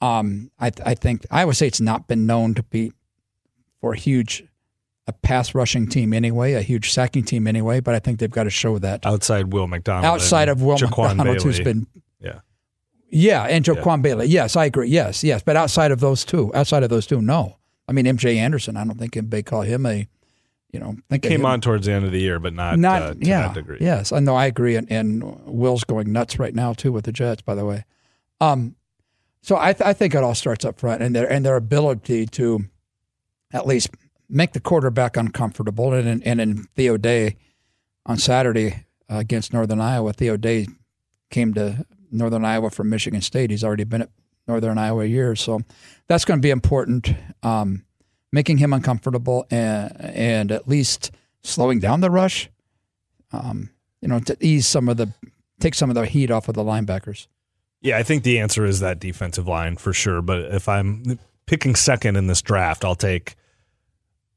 Um, 0.00 0.50
I 0.60 0.70
I 0.84 0.94
think 0.94 1.26
I 1.30 1.44
would 1.44 1.56
say 1.56 1.66
it's 1.66 1.80
not 1.80 2.06
been 2.08 2.26
known 2.26 2.54
to 2.54 2.62
be 2.62 2.92
for 3.80 3.92
a 3.92 3.96
huge 3.96 4.44
a 5.06 5.12
pass 5.12 5.54
rushing 5.54 5.86
team 5.88 6.12
anyway, 6.12 6.52
a 6.52 6.60
huge 6.60 6.92
sacking 6.92 7.24
team 7.24 7.46
anyway, 7.46 7.80
but 7.80 7.94
I 7.94 7.98
think 7.98 8.18
they've 8.18 8.30
got 8.30 8.44
to 8.44 8.50
show 8.50 8.78
that 8.78 9.06
Outside 9.06 9.52
Will 9.52 9.66
McDonald. 9.66 10.04
outside 10.04 10.48
of 10.50 10.60
Will 10.62 10.76
Jaquan 10.76 11.16
McDonald, 11.16 11.42
who's 11.42 11.58
Bailey. 11.58 11.72
been 11.72 11.86
Yeah. 12.20 12.40
yeah, 13.10 13.44
and 13.44 13.64
Jaquan 13.64 14.02
Bailey. 14.02 14.26
Yes, 14.26 14.54
I 14.54 14.66
agree. 14.66 14.88
Yes, 14.88 15.24
yes, 15.24 15.42
but 15.42 15.56
outside 15.56 15.92
of 15.92 16.00
those 16.00 16.24
two, 16.24 16.54
outside 16.54 16.82
of 16.82 16.90
those 16.90 17.06
two, 17.06 17.22
no. 17.22 17.56
I 17.88 17.92
mean, 17.92 18.04
MJ 18.04 18.36
Anderson. 18.36 18.76
I 18.76 18.84
don't 18.84 18.98
think 18.98 19.14
they 19.30 19.42
call 19.42 19.62
him 19.62 19.86
a, 19.86 20.06
you 20.72 20.78
know, 20.78 20.96
think 21.08 21.22
Came 21.22 21.46
on 21.46 21.60
towards 21.60 21.86
the 21.86 21.92
end 21.92 22.04
of 22.04 22.12
the 22.12 22.20
year, 22.20 22.38
but 22.38 22.52
not, 22.52 22.78
not 22.78 23.02
uh, 23.02 23.14
to 23.14 23.24
yeah, 23.24 23.48
that 23.48 23.54
degree. 23.54 23.78
yes. 23.80 24.12
I 24.12 24.20
know. 24.20 24.36
I 24.36 24.46
agree, 24.46 24.76
and, 24.76 24.90
and 24.90 25.22
Will's 25.46 25.84
going 25.84 26.12
nuts 26.12 26.38
right 26.38 26.54
now 26.54 26.74
too 26.74 26.92
with 26.92 27.06
the 27.06 27.12
Jets. 27.12 27.40
By 27.40 27.54
the 27.54 27.64
way, 27.64 27.84
um, 28.40 28.76
so 29.40 29.56
I, 29.56 29.72
th- 29.72 29.86
I 29.86 29.94
think 29.94 30.14
it 30.14 30.22
all 30.22 30.34
starts 30.34 30.64
up 30.64 30.78
front 30.78 31.02
and 31.02 31.16
their 31.16 31.30
and 31.30 31.44
their 31.44 31.56
ability 31.56 32.26
to 32.26 32.64
at 33.52 33.66
least 33.66 33.90
make 34.28 34.52
the 34.52 34.60
quarterback 34.60 35.16
uncomfortable. 35.16 35.94
And 35.94 36.06
in, 36.06 36.22
and 36.22 36.40
in 36.40 36.64
Theo 36.76 36.98
Day 36.98 37.36
on 38.04 38.18
Saturday 38.18 38.84
uh, 39.10 39.16
against 39.16 39.54
Northern 39.54 39.80
Iowa, 39.80 40.12
Theo 40.12 40.36
Day 40.36 40.66
came 41.30 41.54
to 41.54 41.86
Northern 42.10 42.44
Iowa 42.44 42.68
from 42.70 42.90
Michigan 42.90 43.22
State. 43.22 43.50
He's 43.50 43.64
already 43.64 43.84
been 43.84 44.02
at 44.02 44.10
Northern 44.46 44.76
Iowa 44.76 45.04
a 45.04 45.06
year, 45.06 45.34
so 45.34 45.60
that's 46.08 46.26
going 46.26 46.38
to 46.40 46.42
be 46.42 46.50
important. 46.50 47.14
Um, 47.42 47.84
making 48.32 48.58
him 48.58 48.72
uncomfortable 48.72 49.46
and 49.50 49.92
and 49.98 50.52
at 50.52 50.68
least 50.68 51.10
slowing 51.42 51.78
down 51.80 52.00
the 52.00 52.10
rush. 52.10 52.50
Um, 53.32 53.70
you 54.00 54.08
know, 54.08 54.20
to 54.20 54.36
ease 54.40 54.66
some 54.66 54.88
of 54.88 54.96
the 54.96 55.12
take 55.60 55.74
some 55.74 55.90
of 55.90 55.94
the 55.94 56.06
heat 56.06 56.30
off 56.30 56.48
of 56.48 56.54
the 56.54 56.64
linebackers. 56.64 57.26
Yeah, 57.80 57.96
I 57.98 58.02
think 58.02 58.22
the 58.24 58.38
answer 58.40 58.64
is 58.64 58.80
that 58.80 58.98
defensive 58.98 59.46
line 59.46 59.76
for 59.76 59.92
sure. 59.92 60.20
But 60.22 60.52
if 60.54 60.68
I'm 60.68 61.18
picking 61.46 61.74
second 61.76 62.16
in 62.16 62.26
this 62.26 62.42
draft, 62.42 62.84
I'll 62.84 62.94
take 62.94 63.36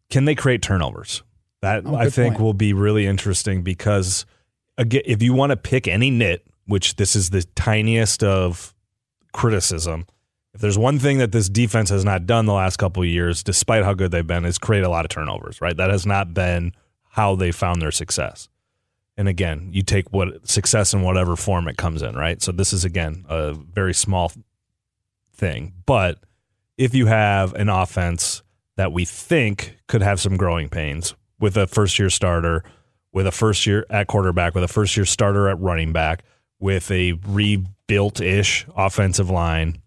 can 0.10 0.26
they 0.26 0.36
create 0.36 0.62
turnovers? 0.62 1.24
That 1.62 1.84
Oh, 1.86 1.96
I 1.96 2.10
think 2.10 2.34
point. 2.36 2.44
will 2.44 2.54
be 2.54 2.74
really 2.74 3.06
interesting 3.06 3.62
because 3.62 4.26
again, 4.78 5.04
if 5.06 5.22
you 5.22 5.34
want 5.34 5.52
to 5.52 5.58
pick 5.58 5.88
any 5.88 6.10
nit, 6.12 6.46
which 6.66 6.96
this 6.96 7.16
is 7.16 7.30
the 7.30 7.44
tiniest 7.56 8.24
of 8.24 8.74
criticism, 9.34 10.06
if 10.54 10.62
there's 10.62 10.78
one 10.78 11.00
thing 11.00 11.18
that 11.20 11.32
this 11.32 11.50
defense 11.50 11.90
has 11.90 12.04
not 12.04 12.26
done 12.26 12.46
the 12.46 12.54
last 12.54 12.78
couple 12.78 13.04
of 13.04 13.10
years, 13.10 13.44
despite 13.44 13.84
how 13.84 13.94
good 13.94 14.12
they've 14.12 14.26
been, 14.26 14.46
is 14.46 14.58
create 14.58 14.84
a 14.84 14.90
lot 14.90 15.06
of 15.06 15.10
turnovers, 15.10 15.62
right? 15.62 15.76
That 15.76 15.90
has 15.90 16.06
not 16.06 16.34
been 16.34 16.74
how 17.10 17.36
they 17.36 17.52
found 17.52 17.82
their 17.82 17.92
success. 17.92 18.50
And 19.18 19.28
again, 19.28 19.70
you 19.72 19.84
take 19.84 20.12
what 20.12 20.48
success 20.48 20.94
in 20.94 21.02
whatever 21.02 21.36
form 21.36 21.68
it 21.68 21.78
comes 21.78 22.02
in, 22.02 22.16
right? 22.16 22.42
So 22.42 22.52
this 22.52 22.74
is 22.74 22.86
again 22.86 23.26
a 23.30 23.54
very 23.54 23.94
small 23.94 24.32
thing, 25.34 25.74
but 25.86 26.20
if 26.78 26.96
you 26.96 27.06
have 27.06 27.54
an 27.54 27.70
offense 27.70 28.42
that 28.78 28.92
we 28.92 29.06
think 29.06 29.78
could 29.88 30.02
have 30.02 30.20
some 30.20 30.38
growing 30.38 30.70
pains 30.70 31.14
with 31.40 31.58
a 31.58 31.68
first 31.68 32.00
year 32.00 32.10
starter, 32.10 32.64
with 33.12 33.28
a 33.28 33.32
first 33.32 33.66
year 33.66 33.86
at 33.90 34.08
quarterback, 34.08 34.56
with 34.56 34.64
a 34.64 34.68
first 34.68 34.96
year 34.96 35.06
starter 35.06 35.50
at 35.50 35.60
running 35.60 35.92
back, 35.92 36.24
with 36.60 36.90
a 36.92 37.14
rebuilt 37.28 38.22
ish 38.22 38.66
offensive 38.76 39.30
line, 39.30 39.81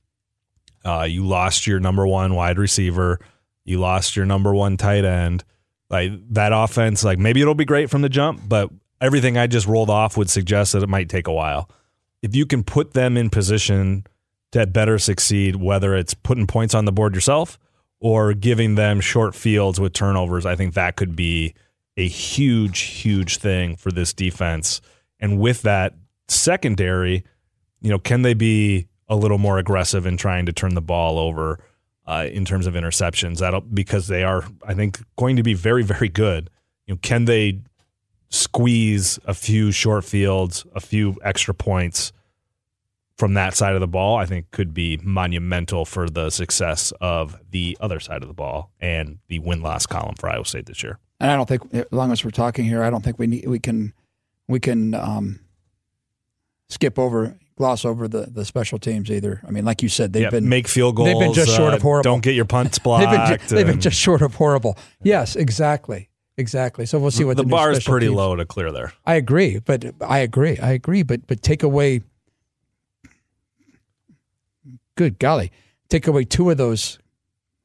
uh, 0.84 1.06
you 1.08 1.26
lost 1.26 1.66
your 1.66 1.80
number 1.80 2.06
one 2.06 2.34
wide 2.34 2.58
receiver, 2.58 3.20
you 3.64 3.78
lost 3.78 4.16
your 4.16 4.26
number 4.26 4.54
one 4.54 4.76
tight 4.76 5.04
end. 5.04 5.44
Like 5.90 6.12
that 6.30 6.52
offense, 6.52 7.04
like 7.04 7.18
maybe 7.18 7.40
it'll 7.40 7.54
be 7.54 7.64
great 7.64 7.90
from 7.90 8.02
the 8.02 8.08
jump, 8.08 8.42
but 8.46 8.70
everything 9.00 9.36
I 9.36 9.46
just 9.46 9.66
rolled 9.66 9.90
off 9.90 10.16
would 10.16 10.30
suggest 10.30 10.72
that 10.72 10.82
it 10.82 10.88
might 10.88 11.08
take 11.08 11.26
a 11.26 11.32
while. 11.32 11.70
If 12.22 12.34
you 12.34 12.46
can 12.46 12.64
put 12.64 12.94
them 12.94 13.16
in 13.16 13.30
position 13.30 14.06
to 14.52 14.66
better 14.66 14.98
succeed, 14.98 15.56
whether 15.56 15.94
it's 15.94 16.14
putting 16.14 16.46
points 16.46 16.74
on 16.74 16.84
the 16.84 16.92
board 16.92 17.14
yourself 17.14 17.58
or 18.00 18.34
giving 18.34 18.76
them 18.76 19.00
short 19.00 19.34
fields 19.34 19.80
with 19.80 19.92
turnovers, 19.92 20.46
I 20.46 20.56
think 20.56 20.74
that 20.74 20.96
could 20.96 21.14
be 21.14 21.54
a 21.96 22.08
huge, 22.08 22.80
huge 22.80 23.36
thing 23.38 23.76
for 23.76 23.90
this 23.90 24.12
defense. 24.12 24.80
And 25.20 25.38
with 25.38 25.62
that 25.62 25.94
secondary, 26.28 27.24
you 27.80 27.90
know, 27.90 27.98
can 27.98 28.22
they 28.22 28.34
be 28.34 28.88
a 29.08 29.16
little 29.16 29.38
more 29.38 29.58
aggressive 29.58 30.06
in 30.06 30.16
trying 30.16 30.46
to 30.46 30.52
turn 30.52 30.74
the 30.74 30.82
ball 30.82 31.18
over 31.18 31.58
uh, 32.06 32.26
in 32.30 32.44
terms 32.44 32.66
of 32.66 32.74
interceptions? 32.74 33.38
That'll 33.38 33.60
because 33.60 34.08
they 34.08 34.24
are, 34.24 34.44
I 34.66 34.74
think, 34.74 35.00
going 35.16 35.36
to 35.36 35.42
be 35.42 35.54
very, 35.54 35.82
very 35.82 36.08
good. 36.08 36.50
You 36.86 36.94
know, 36.94 36.98
can 37.02 37.24
they 37.24 37.60
squeeze 38.30 39.18
a 39.26 39.34
few 39.34 39.70
short 39.72 40.04
fields, 40.04 40.66
a 40.74 40.80
few 40.80 41.16
extra 41.22 41.54
points 41.54 42.12
from 43.16 43.34
that 43.34 43.54
side 43.54 43.74
of 43.74 43.80
the 43.80 43.88
ball? 43.88 44.16
I 44.16 44.26
think 44.26 44.50
could 44.50 44.74
be 44.74 44.98
monumental 45.02 45.84
for 45.84 46.08
the 46.08 46.30
success 46.30 46.92
of 47.00 47.38
the 47.50 47.76
other 47.80 48.00
side 48.00 48.22
of 48.22 48.28
the 48.28 48.34
ball 48.34 48.70
and 48.80 49.18
the 49.28 49.38
win 49.38 49.62
loss 49.62 49.86
column 49.86 50.14
for 50.16 50.28
Iowa 50.28 50.44
State 50.44 50.66
this 50.66 50.82
year. 50.82 50.98
And 51.20 51.30
I 51.30 51.36
don't 51.36 51.48
think, 51.48 51.62
as 51.72 51.86
long 51.90 52.12
as 52.12 52.24
we're 52.24 52.32
talking 52.32 52.64
here, 52.64 52.82
I 52.82 52.90
don't 52.90 53.02
think 53.02 53.18
we 53.18 53.26
need 53.26 53.46
we 53.46 53.58
can 53.58 53.94
we 54.48 54.60
can 54.60 54.94
um, 54.94 55.40
skip 56.68 56.98
over 56.98 57.36
gloss 57.56 57.84
over 57.84 58.08
the, 58.08 58.22
the 58.22 58.44
special 58.44 58.78
teams 58.78 59.10
either. 59.10 59.40
I 59.46 59.50
mean, 59.50 59.64
like 59.64 59.82
you 59.82 59.88
said, 59.88 60.12
they've 60.12 60.30
been 60.30 60.48
make 60.48 60.68
field 60.68 60.96
goals. 60.96 61.08
they've 61.08 61.18
been 61.18 61.32
just 61.32 61.54
short 61.54 61.72
uh, 61.72 61.76
of 61.76 61.82
horrible. 61.82 62.02
Don't 62.02 62.22
get 62.22 62.34
your 62.34 62.44
punts 62.44 62.78
they've 62.78 62.84
blocked. 62.84 63.10
been 63.10 63.38
ju- 63.48 63.54
they've 63.54 63.66
been 63.66 63.80
just 63.80 63.98
short 63.98 64.22
of 64.22 64.34
horrible. 64.34 64.76
Yes, 65.02 65.36
exactly, 65.36 66.08
exactly. 66.36 66.86
So 66.86 66.98
we'll 66.98 67.10
see 67.10 67.24
what 67.24 67.36
the 67.36 67.42
the, 67.44 67.48
bar 67.48 67.70
is 67.70 67.84
pretty 67.84 68.06
teams- 68.06 68.16
low 68.16 68.36
to 68.36 68.44
clear 68.44 68.72
there. 68.72 68.92
I 69.06 69.14
agree, 69.14 69.58
but 69.60 69.84
I 70.00 70.18
agree, 70.18 70.58
I 70.58 70.72
agree, 70.72 71.02
but 71.02 71.26
but 71.26 71.42
take 71.42 71.62
away. 71.62 72.02
Good 74.96 75.18
golly, 75.18 75.50
take 75.88 76.06
away 76.06 76.24
two 76.24 76.50
of 76.50 76.56
those 76.56 77.00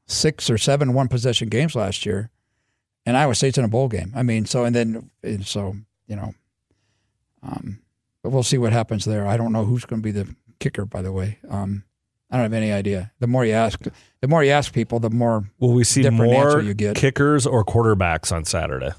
six 0.07 0.49
or 0.49 0.57
seven 0.57 0.93
one 0.93 1.07
possession 1.07 1.47
games 1.47 1.75
last 1.75 2.03
year, 2.05 2.31
and 3.05 3.15
Iowa 3.15 3.35
State's 3.35 3.57
in 3.57 3.63
a 3.63 3.67
bowl 3.67 3.87
game. 3.87 4.11
I 4.15 4.23
mean, 4.23 4.45
so 4.45 4.65
and 4.65 4.75
then 4.75 5.11
and 5.23 5.45
so 5.45 5.75
you 6.07 6.15
know, 6.15 6.33
um, 7.43 7.79
but 8.23 8.31
we'll 8.31 8.43
see 8.43 8.57
what 8.57 8.73
happens 8.73 9.05
there. 9.05 9.27
I 9.27 9.37
don't 9.37 9.51
know 9.51 9.65
who's 9.65 9.85
going 9.85 10.01
to 10.01 10.03
be 10.03 10.11
the 10.11 10.27
kicker. 10.59 10.85
By 10.85 11.01
the 11.01 11.11
way, 11.11 11.39
um, 11.49 11.83
I 12.29 12.35
don't 12.37 12.43
have 12.43 12.53
any 12.53 12.71
idea. 12.71 13.11
The 13.19 13.27
more 13.27 13.45
you 13.45 13.53
ask, 13.53 13.79
the 14.21 14.27
more 14.27 14.43
you 14.43 14.51
ask 14.51 14.73
people, 14.73 14.99
the 14.99 15.09
more 15.09 15.49
Will 15.59 15.73
we 15.73 15.83
see 15.83 16.07
more 16.09 16.61
you 16.61 16.73
get. 16.73 16.95
kickers 16.95 17.47
or 17.47 17.63
quarterbacks 17.63 18.31
on 18.31 18.45
Saturday? 18.45 18.91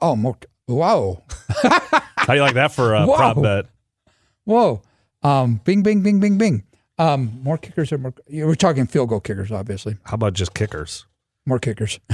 oh 0.00 0.14
more. 0.16 0.36
Wow. 0.68 1.22
How 1.62 2.26
do 2.26 2.34
you 2.34 2.42
like 2.42 2.54
that 2.54 2.72
for 2.72 2.94
a 2.94 3.06
Whoa. 3.06 3.16
prop 3.16 3.42
bet? 3.42 3.66
Whoa. 4.44 4.82
Um, 5.22 5.60
bing, 5.64 5.82
bing, 5.82 6.02
bing, 6.02 6.20
bing, 6.20 6.36
bing. 6.38 6.64
Um, 6.98 7.40
more 7.42 7.56
kickers 7.56 7.90
or 7.92 7.98
more? 7.98 8.12
We're 8.30 8.54
talking 8.54 8.86
field 8.86 9.08
goal 9.08 9.20
kickers, 9.20 9.50
obviously. 9.50 9.96
How 10.04 10.14
about 10.14 10.34
just 10.34 10.52
kickers? 10.54 11.06
More 11.46 11.58
kickers. 11.58 11.98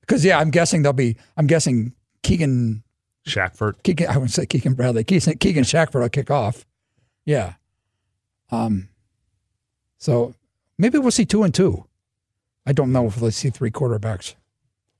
Because 0.00 0.24
yeah, 0.24 0.40
I'm 0.40 0.50
guessing 0.50 0.82
they'll 0.82 0.92
be. 0.92 1.16
I'm 1.36 1.46
guessing 1.46 1.92
Keegan. 2.24 2.82
Shackford. 3.26 3.82
Keegan. 3.82 4.08
I 4.08 4.14
wouldn't 4.14 4.30
say 4.32 4.46
Keegan 4.46 4.74
Bradley. 4.74 5.04
Keegan, 5.04 5.38
Keegan 5.38 5.64
Shackford 5.64 6.02
will 6.02 6.08
kick 6.08 6.30
off. 6.30 6.64
Yeah. 7.24 7.54
Um. 8.50 8.88
So 9.98 10.34
maybe 10.78 10.98
we'll 10.98 11.10
see 11.10 11.24
two 11.26 11.42
and 11.42 11.54
two. 11.54 11.84
I 12.66 12.72
don't 12.72 12.92
know 12.92 13.06
if 13.06 13.20
we'll 13.20 13.30
see 13.30 13.50
three 13.50 13.70
quarterbacks. 13.70 14.34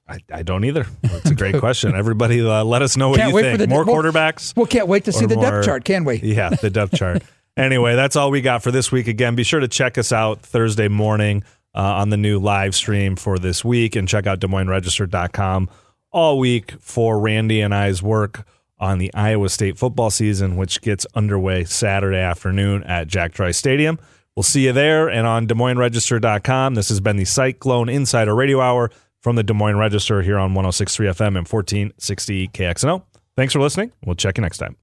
I, 0.09 0.19
I 0.33 0.43
don't 0.43 0.65
either. 0.65 0.87
That's 1.03 1.31
a 1.31 1.35
great 1.37 1.59
question. 1.59 1.95
Everybody, 1.95 2.41
uh, 2.45 2.65
let 2.65 2.83
us 2.83 2.97
know 2.97 3.11
what 3.11 3.19
Can't 3.21 3.33
you 3.33 3.41
think. 3.41 3.59
the 3.59 3.69
More 3.69 3.85
well, 3.85 3.95
quarterbacks. 3.97 4.57
Well, 4.57 4.67
can't 4.67 4.89
wait 4.89 5.05
to 5.05 5.13
see 5.13 5.27
the 5.27 5.37
more- 5.37 5.45
depth 5.51 5.67
chart, 5.67 5.85
can 5.85 6.05
we? 6.05 6.17
Yeah, 6.17 6.51
the 6.51 6.71
depth 6.71 6.97
chart. 6.97 7.23
Anyway, 7.57 7.95
that's 7.97 8.15
all 8.15 8.31
we 8.31 8.41
got 8.41 8.63
for 8.63 8.71
this 8.71 8.93
week. 8.93 9.09
Again, 9.09 9.35
be 9.35 9.43
sure 9.43 9.59
to 9.61 9.67
check 9.69 9.99
us 9.99 10.13
out 10.13 10.41
Thursday 10.41 10.87
morning 10.89 11.43
uh, 11.75 11.81
on 11.81 12.09
the 12.09 12.17
new 12.17 12.39
live 12.39 12.77
stream 12.77 13.17
for 13.17 13.39
this 13.41 13.65
week 13.65 13.97
and 13.97 14.09
check 14.09 14.27
out 14.27 14.39
Des 14.39 14.47
Moines 14.47 14.69
Register.com 14.69 15.69
all 16.11 16.39
week 16.39 16.73
for 16.81 17.19
Randy 17.19 17.61
and 17.61 17.75
I's 17.75 18.03
work 18.03 18.47
on 18.79 18.99
the 18.99 19.13
Iowa 19.15 19.49
State 19.49 19.79
football 19.79 20.11
season, 20.11 20.57
which 20.57 20.81
gets 20.81 21.07
underway 21.15 21.65
Saturday 21.65 22.19
afternoon 22.19 22.83
at 22.85 23.09
Jack 23.09 23.33
Trice 23.33 23.59
Stadium. 23.59 23.99
We'll 24.35 24.43
see 24.43 24.65
you 24.65 24.73
there 24.73 25.09
and 25.09 25.27
on 25.27 25.47
Des 25.47 25.55
Moines 25.55 25.79
Register.com. 25.79 26.75
This 26.75 26.89
has 26.89 27.01
been 27.01 27.17
the 27.17 27.25
Cyclone 27.25 27.89
Insider 27.89 28.35
Radio 28.35 28.61
Hour 28.61 28.91
from 29.21 29.37
the 29.37 29.43
Des 29.43 29.53
Moines 29.53 29.77
Register 29.77 30.23
here 30.23 30.39
on 30.39 30.55
1063 30.55 31.09
FM 31.09 31.27
and 31.27 31.47
1460 31.47 32.49
KXNO. 32.49 33.03
Thanks 33.37 33.53
for 33.53 33.61
listening. 33.61 33.93
We'll 34.05 34.17
check 34.17 34.39
you 34.39 34.43
next 34.43 34.59
time. 34.59 34.77